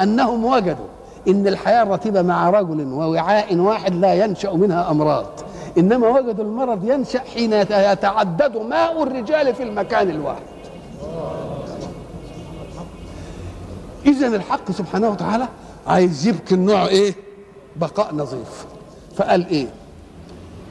أنهم 0.00 0.44
وجدوا. 0.44 0.86
إن 1.28 1.46
الحياة 1.46 1.82
الرتيبة 1.82 2.22
مع 2.22 2.50
رجل 2.50 2.86
ووعاء 2.86 3.56
واحد 3.56 3.94
لا 3.94 4.24
ينشأ 4.24 4.50
منها 4.50 4.90
أمراض. 4.90 5.26
إنما 5.78 6.08
وجدوا 6.08 6.44
المرض 6.44 6.90
ينشأ 6.90 7.18
حين 7.18 7.52
يتعدد 7.52 8.56
ماء 8.56 9.02
الرجال 9.02 9.54
في 9.54 9.62
المكان 9.62 10.10
الواحد. 10.10 10.42
إذا 14.06 14.26
الحق 14.26 14.70
سبحانه 14.70 15.08
وتعالى 15.08 15.48
عايز 15.86 16.26
يبكي 16.26 16.54
النوع 16.54 16.86
إيه؟ 16.86 17.14
بقاء 17.76 18.14
نظيف. 18.14 18.66
فقال 19.16 19.48
إيه؟ 19.48 19.66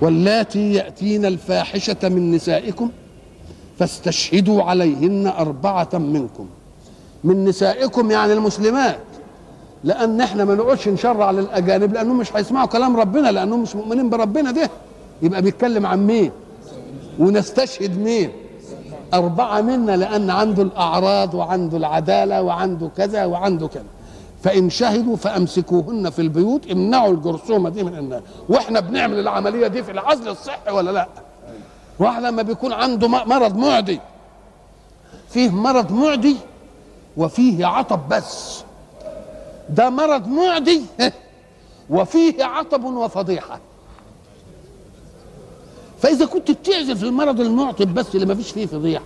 واللاتي 0.02 0.74
يأتين 0.74 1.26
الفاحشة 1.26 1.98
من 2.04 2.32
نسائكم 2.32 2.90
فاستشهدوا 3.80 4.64
عليهن 4.64 5.28
أربعة 5.28 5.90
منكم. 5.94 6.48
من 7.24 7.46
نسائكم 7.46 8.12
يعني 8.12 8.34
المسلمات. 8.34 9.00
لأن 9.84 10.22
إحنا 10.22 10.46
ما 10.46 10.56
نقعدش 10.56 10.88
نشرع 10.88 11.32
للأجانب 11.32 11.94
لأنهم 11.94 12.18
مش 12.18 12.36
هيسمعوا 12.36 12.68
كلام 12.68 12.98
ربنا 12.98 13.32
لأنهم 13.32 13.62
مش 13.62 13.76
مؤمنين 13.76 14.10
بربنا. 14.10 14.52
ده 14.52 14.70
يبقى 15.22 15.42
بيتكلم 15.42 15.86
عن 15.86 16.08
مين؟ 16.08 16.32
ونستشهد 17.20 17.98
مين؟ 18.00 18.32
أربعة 19.14 19.62
منا 19.62 19.98
لأن 19.98 20.30
عنده 20.30 20.64
الأعراض 20.64 21.34
وعنده 21.34 21.78
العدالة 21.78 22.42
وعنده 22.42 22.90
كذا 22.98 23.26
وعنده 23.26 23.68
كذا. 23.68 23.84
فإن 24.44 24.70
شهدوا 24.70 25.16
فأمسكوهن 25.16 26.10
في 26.10 26.20
البيوت 26.22 26.72
امنعوا 26.72 27.12
الجرثومة 27.12 27.70
دي 27.70 27.84
من 27.84 27.98
الناس 27.98 28.22
وإحنا 28.50 28.80
بنعمل 28.80 29.20
العملية 29.20 29.68
دي 29.68 29.84
في 29.84 29.92
العزل 29.92 30.28
الصحي 30.30 30.72
ولا 30.72 30.92
لأ؟ 30.92 31.08
واحد 32.00 32.24
لما 32.24 32.42
بيكون 32.42 32.74
عنده 32.74 33.08
مرض 33.08 33.58
معدي 33.58 34.00
فيه 35.30 35.50
مرض 35.50 35.92
معدي 35.92 36.36
وفيه 37.18 37.66
عطب 37.66 38.00
بس. 38.10 38.64
ده 39.72 39.90
مرض 39.90 40.28
معدي 40.28 40.82
وفيه 41.90 42.44
عطب 42.44 42.84
وفضيحة. 42.84 43.60
فإذا 46.02 46.26
كنت 46.26 46.52
بتعزل 46.52 46.98
في 46.98 47.04
المرض 47.04 47.40
المعطب 47.40 47.94
بس 47.94 48.16
اللي 48.16 48.26
ما 48.26 48.36
فيش 48.36 48.52
فيه 48.52 48.66
فضيحة. 48.66 49.06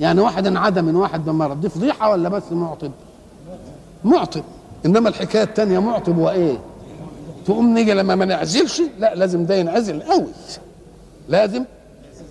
يعني 0.00 0.20
واحد 0.20 0.46
انعدم 0.46 0.84
من 0.84 0.96
واحد 0.96 1.24
بمرض 1.24 1.60
دي 1.60 1.68
فضيحة 1.68 2.10
ولا 2.10 2.28
بس 2.28 2.42
معطب؟ 2.52 2.90
معطب. 4.04 4.42
إنما 4.86 5.08
الحكاية 5.08 5.42
التانية 5.42 5.78
معطب 5.78 6.18
وإيه؟ 6.18 6.58
تقوم 7.46 7.74
نيجي 7.74 7.94
لما 7.94 8.14
ما 8.14 8.24
نعزلش 8.24 8.82
لا 8.98 9.14
لازم 9.14 9.46
ده 9.46 9.54
ينعزل 9.54 10.02
قوي 10.02 10.26
لازم 11.28 11.64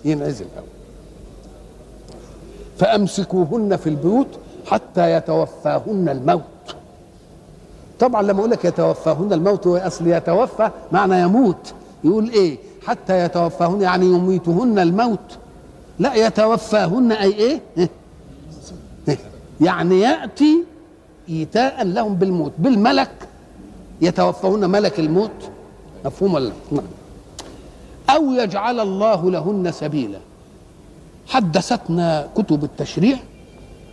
ينعزل 0.04 0.44
قوي 0.56 0.66
فأمسكوهن 2.78 3.76
في 3.76 3.88
البيوت 3.88 4.26
حتى 4.66 5.12
يتوفاهن 5.12 6.08
الموت. 6.08 6.42
طبعا 8.00 8.22
لما 8.22 8.38
أقول 8.40 8.50
لك 8.50 8.64
يتوفاهن 8.64 9.32
الموت 9.32 9.66
اصل 9.66 10.06
يتوفى 10.06 10.70
معنى 10.92 11.20
يموت. 11.20 11.74
يقول 12.04 12.30
إيه؟ 12.30 12.58
حتى 12.86 13.24
يتوفاهن 13.24 13.80
يعني 13.82 14.06
يميتهن 14.06 14.78
الموت. 14.78 15.38
لا 15.98 16.14
يتوفاهن 16.14 17.12
أي 17.12 17.32
إيه, 17.34 17.60
إيه؟ 17.78 17.88
إيه؟ 19.08 19.18
يعني 19.60 20.00
يأتي 20.00 20.64
إيتاء 21.28 21.84
لهم 21.84 22.14
بالموت. 22.14 22.52
بالملك 22.58 23.10
يتوفاهن 24.00 24.70
ملك 24.70 25.00
الموت. 25.00 25.30
مفهوم 26.04 26.34
ولا 26.34 26.52
نعم. 26.72 26.84
أو 28.10 28.32
يجعل 28.32 28.80
الله 28.80 29.30
لهن 29.30 29.72
سبيلا. 29.72 30.18
حدثتنا 31.28 32.28
كتب 32.36 32.64
التشريع. 32.64 33.16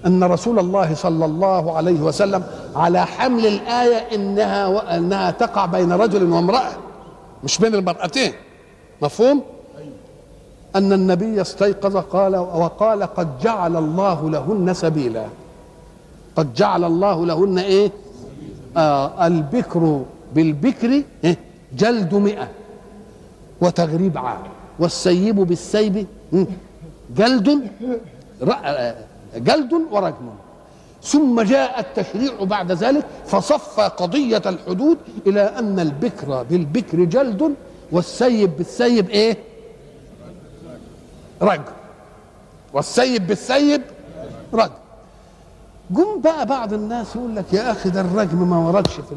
أن 0.07 0.23
رسول 0.23 0.59
الله 0.59 0.93
صلى 0.93 1.25
الله 1.25 1.77
عليه 1.77 2.01
وسلم 2.01 2.43
على 2.75 3.05
حمل 3.05 3.45
الآية 3.47 4.15
إنها 4.15 4.67
وانها 4.67 5.31
تقع 5.31 5.65
بين 5.65 5.91
رجل 5.91 6.23
وامرأة 6.31 6.71
مش 7.43 7.57
بين 7.57 7.75
المرأتين. 7.75 8.31
مفهوم؟ 9.01 9.41
أن 10.75 10.93
النبي 10.93 11.41
استيقظ 11.41 11.97
قال 11.97 12.35
وقال 12.35 13.03
قد 13.03 13.39
جعل 13.39 13.75
الله 13.77 14.29
لهن 14.29 14.73
سبيلا. 14.73 15.25
قد 16.35 16.53
جعل 16.53 16.83
الله 16.83 17.25
لهن 17.25 17.57
إيه؟ 17.59 17.91
آه 18.77 19.27
البكر 19.27 20.01
بالبكر 20.35 21.03
إيه؟ 21.23 21.37
جلد 21.77 22.15
مئة 22.15 22.47
وتغريب 23.61 24.17
عام 24.17 24.41
والسيب 24.79 25.35
بالسيب 25.35 26.07
جلد 27.15 27.61
جلد 29.37 29.73
ورجم. 29.91 30.29
ثم 31.03 31.41
جاء 31.41 31.79
التشريع 31.79 32.43
بعد 32.43 32.71
ذلك 32.71 33.05
فصفى 33.25 33.81
قضية 33.81 34.41
الحدود 34.45 34.97
إلى 35.27 35.41
أن 35.41 35.79
البكر 35.79 36.43
بالبكر 36.43 37.03
جلد 37.03 37.55
والسيب 37.91 38.57
بالسيب 38.57 39.09
إيه؟ 39.09 39.37
رجم. 41.41 41.63
والسيب 42.73 43.27
بالسيب 43.27 43.81
رجم. 44.53 44.71
جم 45.91 46.21
بقى 46.21 46.45
بعض 46.45 46.73
الناس 46.73 47.15
يقول 47.15 47.35
لك 47.35 47.53
يا 47.53 47.71
أخي 47.71 47.89
ده 47.89 48.01
الرجم 48.01 48.49
ما 48.49 48.57
وردش 48.57 48.93
في 48.93 49.15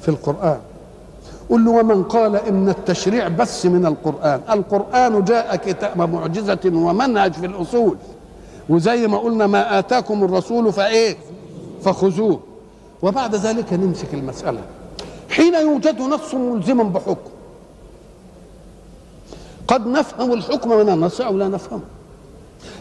في 0.00 0.08
القرآن. 0.08 0.60
قل 1.50 1.64
له 1.64 1.70
ومن 1.70 2.02
قال 2.04 2.36
إن 2.36 2.68
التشريع 2.68 3.28
بس 3.28 3.66
من 3.66 3.86
القرآن. 3.86 4.40
القرآن 4.50 5.24
جاء 5.24 5.56
كتاب 5.56 6.00
معجزة 6.14 6.58
ومنهج 6.64 7.32
في 7.32 7.46
الأصول. 7.46 7.96
وزي 8.68 9.06
ما 9.06 9.18
قلنا 9.18 9.46
ما 9.46 9.78
آتاكم 9.78 10.24
الرسول 10.24 10.72
فإيه؟ 10.72 11.16
فخذوه. 11.82 12.40
وبعد 13.02 13.34
ذلك 13.34 13.72
نمسك 13.72 14.14
المسألة. 14.14 14.60
حين 15.30 15.54
يوجد 15.54 16.00
نص 16.00 16.34
ملزم 16.34 16.88
بحكم. 16.88 17.30
قد 19.68 19.86
نفهم 19.86 20.32
الحكم 20.32 20.70
من 20.70 20.88
النص 20.88 21.20
أو 21.20 21.36
لا 21.36 21.48
نفهمه 21.48 21.82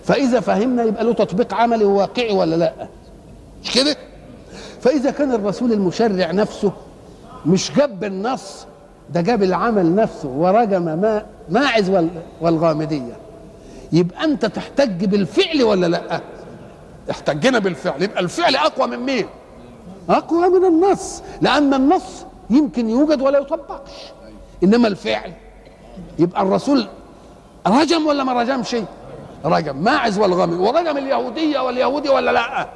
فإذا 0.03 0.39
فهمنا 0.39 0.83
يبقى 0.83 1.03
له 1.03 1.13
تطبيق 1.13 1.53
عملي 1.53 1.85
وواقعي 1.85 2.35
ولا 2.35 2.55
لا؟ 2.55 2.73
مش 3.63 3.71
كده؟ 3.71 3.95
فإذا 4.81 5.11
كان 5.11 5.31
الرسول 5.31 5.73
المشرع 5.73 6.31
نفسه 6.31 6.71
مش 7.47 7.71
جاب 7.71 8.03
النص 8.03 8.65
ده 9.09 9.21
جاب 9.21 9.43
العمل 9.43 9.95
نفسه 9.95 10.29
ورجم 10.29 10.81
ما 10.81 11.25
ماعز 11.49 11.91
والغامدية. 12.41 13.17
يبقى 13.91 14.23
أنت 14.23 14.45
تحتج 14.45 15.05
بالفعل 15.05 15.63
ولا 15.63 15.85
لأ؟ 15.85 16.21
احتجنا 17.11 17.59
بالفعل. 17.59 18.03
يبقى 18.03 18.19
الفعل 18.19 18.55
أقوى 18.55 18.87
من 18.87 18.99
مين؟ 18.99 19.25
أقوى 20.09 20.49
من 20.49 20.65
النص. 20.65 21.21
لأن 21.41 21.73
النص 21.73 22.25
يمكن 22.49 22.89
يوجد 22.89 23.21
ولا 23.21 23.39
يطبقش. 23.39 23.91
إنما 24.63 24.87
الفعل 24.87 25.31
يبقى 26.19 26.41
الرسول 26.41 26.87
رجم 27.67 28.05
ولا 28.07 28.23
ما 28.23 28.33
رجمش؟ 28.33 28.75
رجم. 29.45 29.77
ماعز 29.77 30.19
والغامد 30.19 30.59
ورجم 30.59 30.97
اليهودية 30.97 31.59
واليهودي 31.59 32.09
ولا 32.09 32.31
لأ؟ 32.31 32.67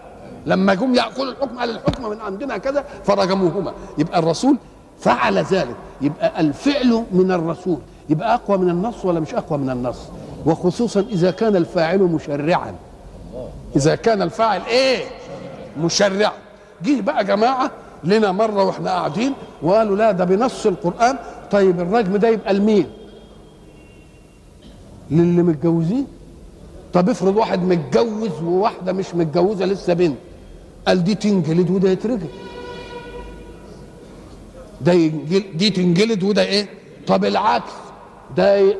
لما 0.46 0.74
جم 0.74 0.96
ياكلوا 0.96 1.32
الحكم 1.32 1.58
قال 1.60 1.70
الحكم 1.70 2.10
من 2.10 2.22
عندنا 2.22 2.58
كذا 2.58 2.86
فرجموهما 3.04 3.74
يبقى 3.98 4.20
الرسول 4.20 4.58
فعل 5.00 5.38
ذلك. 5.38 5.76
يبقى 6.02 6.42
الفعل 6.42 7.04
من 7.12 7.32
الرسول. 7.32 7.78
يبقى 8.10 8.34
أقوى 8.34 8.58
من 8.58 8.70
النص 8.70 9.06
ولا 9.06 9.20
مش 9.20 9.34
أقوى 9.34 9.58
من 9.60 9.70
النص؟ 9.70 9.98
وخصوصا 10.46 11.00
إذا 11.00 11.32
كان 11.32 11.56
الفاعل 11.56 12.00
مشرعا. 12.00 12.76
إذا 13.76 13.96
كان 13.96 14.22
الفاعل 14.22 14.62
إيه؟ 14.62 15.04
مشرعا 15.84 16.32
جه 16.84 17.02
بقى 17.02 17.24
جماعة 17.26 17.72
لنا 18.04 18.32
مرة 18.32 18.64
وإحنا 18.64 18.90
قاعدين 18.90 19.34
وقالوا 19.62 19.96
لا 19.98 20.12
ده 20.12 20.26
بنص 20.26 20.66
القرآن. 20.66 21.18
طيب 21.52 21.80
الرجم 21.80 22.18
ده 22.18 22.28
يبقى 22.28 22.54
لمين؟ 22.54 22.88
للي 25.12 25.44
متجوزين؟ 25.44 26.08
طب 26.94 27.10
افرض 27.10 27.38
واحد 27.38 27.64
متجوز 27.64 28.42
وواحدة 28.44 28.94
مش 28.94 29.16
متجوزة 29.16 29.66
لسه 29.66 29.94
بنت. 29.94 30.18
قال 30.88 31.04
دي 31.04 31.16
تنجلد 31.16 31.70
وده 31.72 31.90
يترجم. 31.90 32.28
ده 34.82 34.92
ينجل 34.94 35.44
دي 35.56 35.70
تنجلد 35.70 36.24
وده 36.24 36.44
إيه؟ 36.44 36.70
طب 37.08 37.26
العكس. 37.26 37.72
ده 38.38 38.76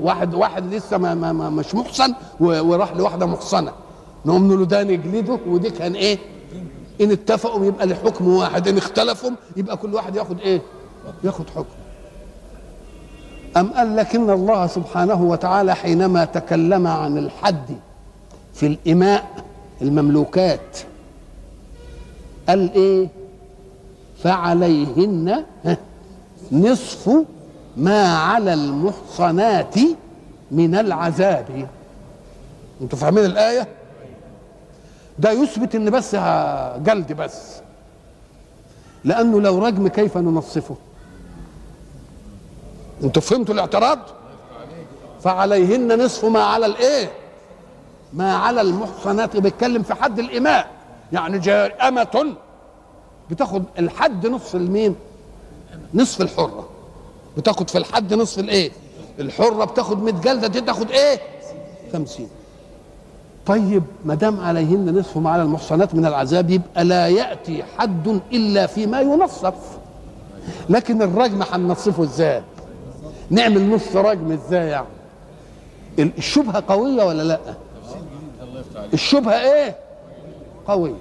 واحد 0.00 0.34
واحد 0.34 0.74
لسه 0.74 0.98
ما, 0.98 1.14
ما, 1.14 1.32
ما 1.32 1.50
مش 1.50 1.74
محصن 1.74 2.14
وراح 2.40 2.92
لواحدة 2.96 3.26
محصنة. 3.26 3.72
نقوم 4.26 4.46
نقول 4.46 4.58
له 4.60 4.66
ده 4.66 4.82
نجلده 4.82 5.38
ودي 5.46 5.70
كان 5.70 5.92
إيه؟ 5.94 6.18
إن 7.00 7.10
اتفقوا 7.10 7.66
يبقى 7.66 7.86
لحكم 7.86 8.28
واحد 8.28 8.68
إن 8.68 8.76
اختلفوا 8.78 9.30
يبقى 9.56 9.76
كل 9.76 9.94
واحد 9.94 10.16
ياخد 10.16 10.40
إيه؟ 10.40 10.60
ياخد 11.24 11.44
حكم. 11.50 11.74
أم 13.56 13.72
قال 13.72 13.96
لكن 13.96 14.30
الله 14.30 14.66
سبحانه 14.66 15.22
وتعالى 15.22 15.74
حينما 15.74 16.24
تكلم 16.24 16.86
عن 16.86 17.18
الحد 17.18 17.76
في 18.54 18.66
الإماء 18.66 19.44
المملوكات 19.82 20.78
قال 22.48 22.72
إيه؟ 22.72 23.08
فعليهن 24.22 25.44
نصف 26.52 27.10
ما 27.76 28.16
على 28.16 28.54
المحصنات 28.54 29.74
من 30.50 30.74
العذاب. 30.74 31.68
أنتوا 32.80 32.98
فاهمين 32.98 33.24
الآية؟ 33.24 33.68
ده 35.18 35.30
يثبت 35.30 35.74
إن 35.74 35.90
بس 35.90 36.14
جلد 36.84 37.12
بس. 37.12 37.54
لأنه 39.04 39.40
لو 39.40 39.58
رجم 39.58 39.88
كيف 39.88 40.18
ننصفه؟ 40.18 40.76
أنتوا 43.04 43.22
فهمتوا 43.22 43.54
الاعتراض؟ 43.54 43.98
فعليهن 45.22 46.04
نصف 46.04 46.24
ما 46.24 46.42
على 46.42 46.66
الإيه؟ 46.66 47.10
ما 48.12 48.34
على 48.36 48.60
المحصنات. 48.60 49.36
بيتكلم 49.36 49.82
في 49.82 49.94
حد 49.94 50.18
الاماء 50.18 50.73
يعني 51.14 51.38
أمة 51.88 52.34
بتاخد 53.30 53.62
الحد 53.78 54.26
نصف 54.26 54.54
المين 54.56 54.96
نصف 55.94 56.20
الحرة. 56.20 56.68
بتاخد 57.36 57.70
في 57.70 57.78
الحد 57.78 58.14
نصف 58.14 58.38
الايه؟ 58.38 58.70
الحرة 59.20 59.64
بتاخد 59.64 60.02
100 60.02 60.14
جلدة 60.14 60.46
دي 60.48 60.60
تاخد 60.60 60.90
إيه؟ 60.90 61.20
50 61.92 62.28
طيب 63.46 63.82
ما 64.04 64.14
دام 64.14 64.40
عليهن 64.40 64.98
نصف 64.98 65.16
ما 65.16 65.30
على 65.30 65.42
المحصنات 65.42 65.94
من 65.94 66.06
العذاب 66.06 66.50
يبقى 66.50 66.84
لا 66.84 67.08
يأتي 67.08 67.64
حد 67.78 68.20
إلا 68.32 68.66
فيما 68.66 69.00
ينصف. 69.00 69.54
لكن 70.68 71.02
الرجم 71.02 71.42
هننصفه 71.42 72.02
إزاي؟ 72.02 72.42
نعمل 73.30 73.70
نص 73.70 73.96
رجم 73.96 74.32
إزاي 74.32 74.68
يعني؟ 74.68 74.86
الشبهة 75.98 76.64
قوية 76.68 77.04
ولا 77.04 77.22
لا؟ 77.22 77.38
الشبهة 78.94 79.40
إيه؟ 79.40 79.76
قويه 80.68 80.94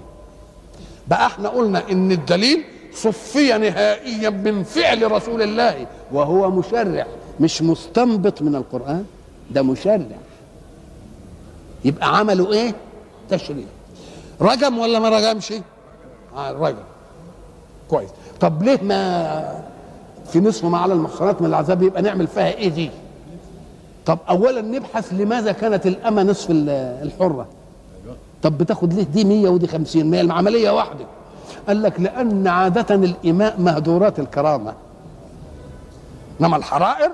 بقى 1.07 1.25
إحنا 1.25 1.49
قلنا 1.49 1.91
إن 1.91 2.11
الدليل 2.11 2.63
صفي 2.93 3.57
نهائيا 3.57 4.29
من 4.29 4.63
فعل 4.63 5.11
رسول 5.11 5.41
الله 5.41 5.87
وهو 6.11 6.49
مشرع 6.51 7.05
مش 7.39 7.61
مستنبط 7.61 8.41
من 8.41 8.55
القرآن 8.55 9.05
ده 9.51 9.61
مشرع. 9.61 9.99
يبقى 11.85 12.17
عملوا 12.17 12.53
إيه؟ 12.53 12.75
تشريع. 13.29 13.65
رجم 14.41 14.77
ولا 14.77 14.99
ما 14.99 15.09
رجمش؟ 15.09 15.53
آه 16.35 16.51
رجم. 16.51 16.77
كويس. 17.89 18.09
طب 18.39 18.63
ليه 18.63 18.79
ما 18.83 19.63
في 20.31 20.39
نصف 20.39 20.65
ما 20.65 20.77
على 20.77 20.93
المحصنات 20.93 21.41
من 21.41 21.47
العذاب 21.47 21.83
يبقى 21.83 22.01
نعمل 22.01 22.27
فيها 22.27 22.53
إيه 22.53 22.69
دي؟ 22.69 22.89
طب 24.05 24.19
اولا 24.29 24.61
نبحث 24.61 25.13
لماذا 25.13 25.51
كانت 25.51 25.87
الأمة 25.87 26.23
نصف 26.23 26.51
ال- 26.51 26.69
الحرة؟ 27.03 27.47
طب 28.43 28.57
بتاخد 28.57 28.93
ليه 28.93 29.03
دي 29.03 29.23
100 29.23 29.49
ودي 29.49 29.67
50 29.67 30.05
ما 30.05 30.17
هي 30.17 30.21
العملية 30.21 30.69
واحدة. 30.69 31.05
قال 31.67 31.83
لك 31.83 31.99
لأن 31.99 32.47
عادة 32.47 32.95
الإماء 32.95 33.59
مهدورات 33.59 34.19
الكرامة. 34.19 34.73
إنما 36.41 36.57
الحرائر؟ 36.57 37.11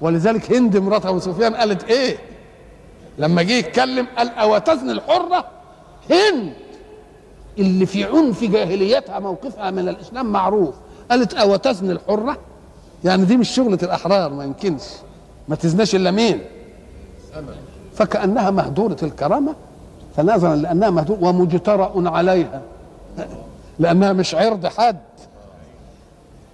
ولذلك 0.00 0.52
هند 0.52 0.76
مرات 0.76 1.06
أبو 1.06 1.18
سفيان 1.18 1.54
قالت 1.54 1.84
إيه؟ 1.84 2.18
لما 3.18 3.42
جه 3.42 3.52
يتكلم 3.52 4.06
قال 4.18 4.28
اوتزن 4.28 4.90
الحرة 4.90 5.44
هند. 6.10 6.52
اللي 7.58 7.86
في 7.86 8.04
عنف 8.04 8.44
جاهليتها 8.44 9.18
موقفها 9.18 9.70
من 9.70 9.88
الإسلام 9.88 10.32
معروف. 10.32 10.74
قالت 11.10 11.34
اوتزن 11.34 11.90
الحرة؟ 11.90 12.38
يعني 13.04 13.24
دي 13.24 13.36
مش 13.36 13.50
شغلة 13.50 13.78
الأحرار 13.82 14.32
ما 14.32 14.44
يمكنش. 14.44 14.82
ما 15.48 15.56
تزناش 15.56 15.94
إلا 15.94 16.10
مين؟ 16.10 16.40
فكأنها 17.94 18.50
مهدورة 18.50 18.96
الكرامة. 19.02 19.54
فنظرا 20.18 20.54
لأنها 20.56 20.90
مهدوره 20.90 21.24
ومجترأ 21.24 21.92
عليها. 22.10 22.60
لأنها 23.78 24.12
مش 24.12 24.34
عرض 24.34 24.66
حد. 24.66 24.96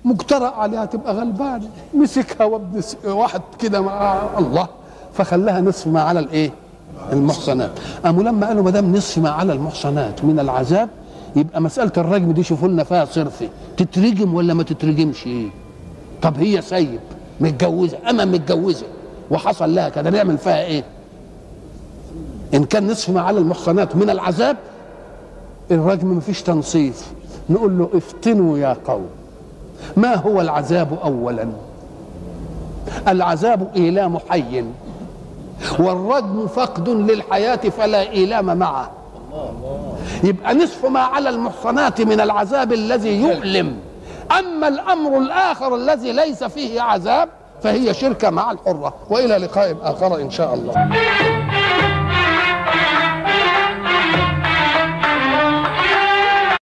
مجترأ 0.05 0.47
عليها 0.51 0.85
تبقى 0.85 1.15
غلبانه 1.15 1.69
مسكها 1.95 2.45
وابن 2.45 2.83
واحد 3.05 3.41
كده 3.59 3.81
مع 3.81 4.23
الله. 4.39 4.67
فخلاها 5.15 5.61
نصف 5.61 5.87
ما 5.87 6.03
على 6.03 6.21
الإيه؟ 6.21 6.51
المحصنات. 7.13 7.71
قاموا 8.05 8.23
لما 8.23 8.47
قالوا 8.47 8.63
ما 8.63 8.71
دام 8.71 8.97
نصف 8.97 9.19
ما 9.19 9.31
على 9.31 9.53
المحصنات 9.53 10.25
من 10.25 10.41
العذاب 10.41 10.89
يبقى 11.37 11.61
مسألة 11.63 11.93
الرجم 11.97 12.33
دي 12.33 12.43
شوفوا 12.43 12.69
لنا 12.69 12.85
فيها 12.85 13.05
صرفي 13.05 13.49
تترجم 13.77 14.35
ولا 14.35 14.55
ما 14.55 14.63
تترجمش؟ 14.63 15.27
إيه 15.27 15.49
طب 16.23 16.39
هي 16.39 16.63
سيب 16.63 17.01
متجوزة. 17.41 17.99
أما 18.11 18.25
متجوزة 18.25 18.87
وحصل 19.31 19.75
لها 19.75 19.89
كده 19.89 20.11
نعمل 20.11 20.39
فيها 20.39 20.63
إيه؟ 20.65 20.85
إن 22.55 22.65
كان 22.65 22.91
نصف 22.91 23.11
ما 23.11 23.21
على 23.21 23.39
المحصنات 23.39 23.97
من 23.97 24.11
العذاب 24.11 24.57
الرجم 25.71 26.17
مفيش 26.17 26.43
تنصيف. 26.43 27.13
نقول 27.51 27.79
له 27.79 27.89
افتنوا 27.95 28.59
يا 28.59 28.77
قوم. 28.87 29.07
ما 29.97 30.15
هو 30.15 30.41
العذاب 30.41 30.99
اولا؟ 31.05 31.49
العذاب 33.09 33.71
إيلام 33.77 34.19
حي. 34.29 34.65
والرجم 35.79 36.47
فقد 36.47 36.89
للحياة 36.89 37.57
فلا 37.57 38.11
إيلام 38.11 38.57
معه. 38.57 38.91
يبقى 40.25 40.55
نصف 40.55 40.87
ما 40.87 41.01
على 41.01 41.29
المحصنات 41.29 42.01
من 42.01 42.21
العذاب 42.21 42.73
الذي 42.73 43.23
يؤلم. 43.23 43.77
أما 44.39 44.69
الأمر 44.69 45.19
الآخر 45.19 45.75
الذي 45.75 46.13
ليس 46.13 46.45
فيه 46.45 46.81
عذاب 46.81 47.29
فهي 47.63 47.95
شركة 47.95 48.31
مع 48.31 48.51
الحرة. 48.51 48.95
وإلى 49.11 49.37
لقاء 49.37 49.77
آخر 49.83 50.21
إن 50.21 50.31
شاء 50.31 50.55
الله. 50.55 50.89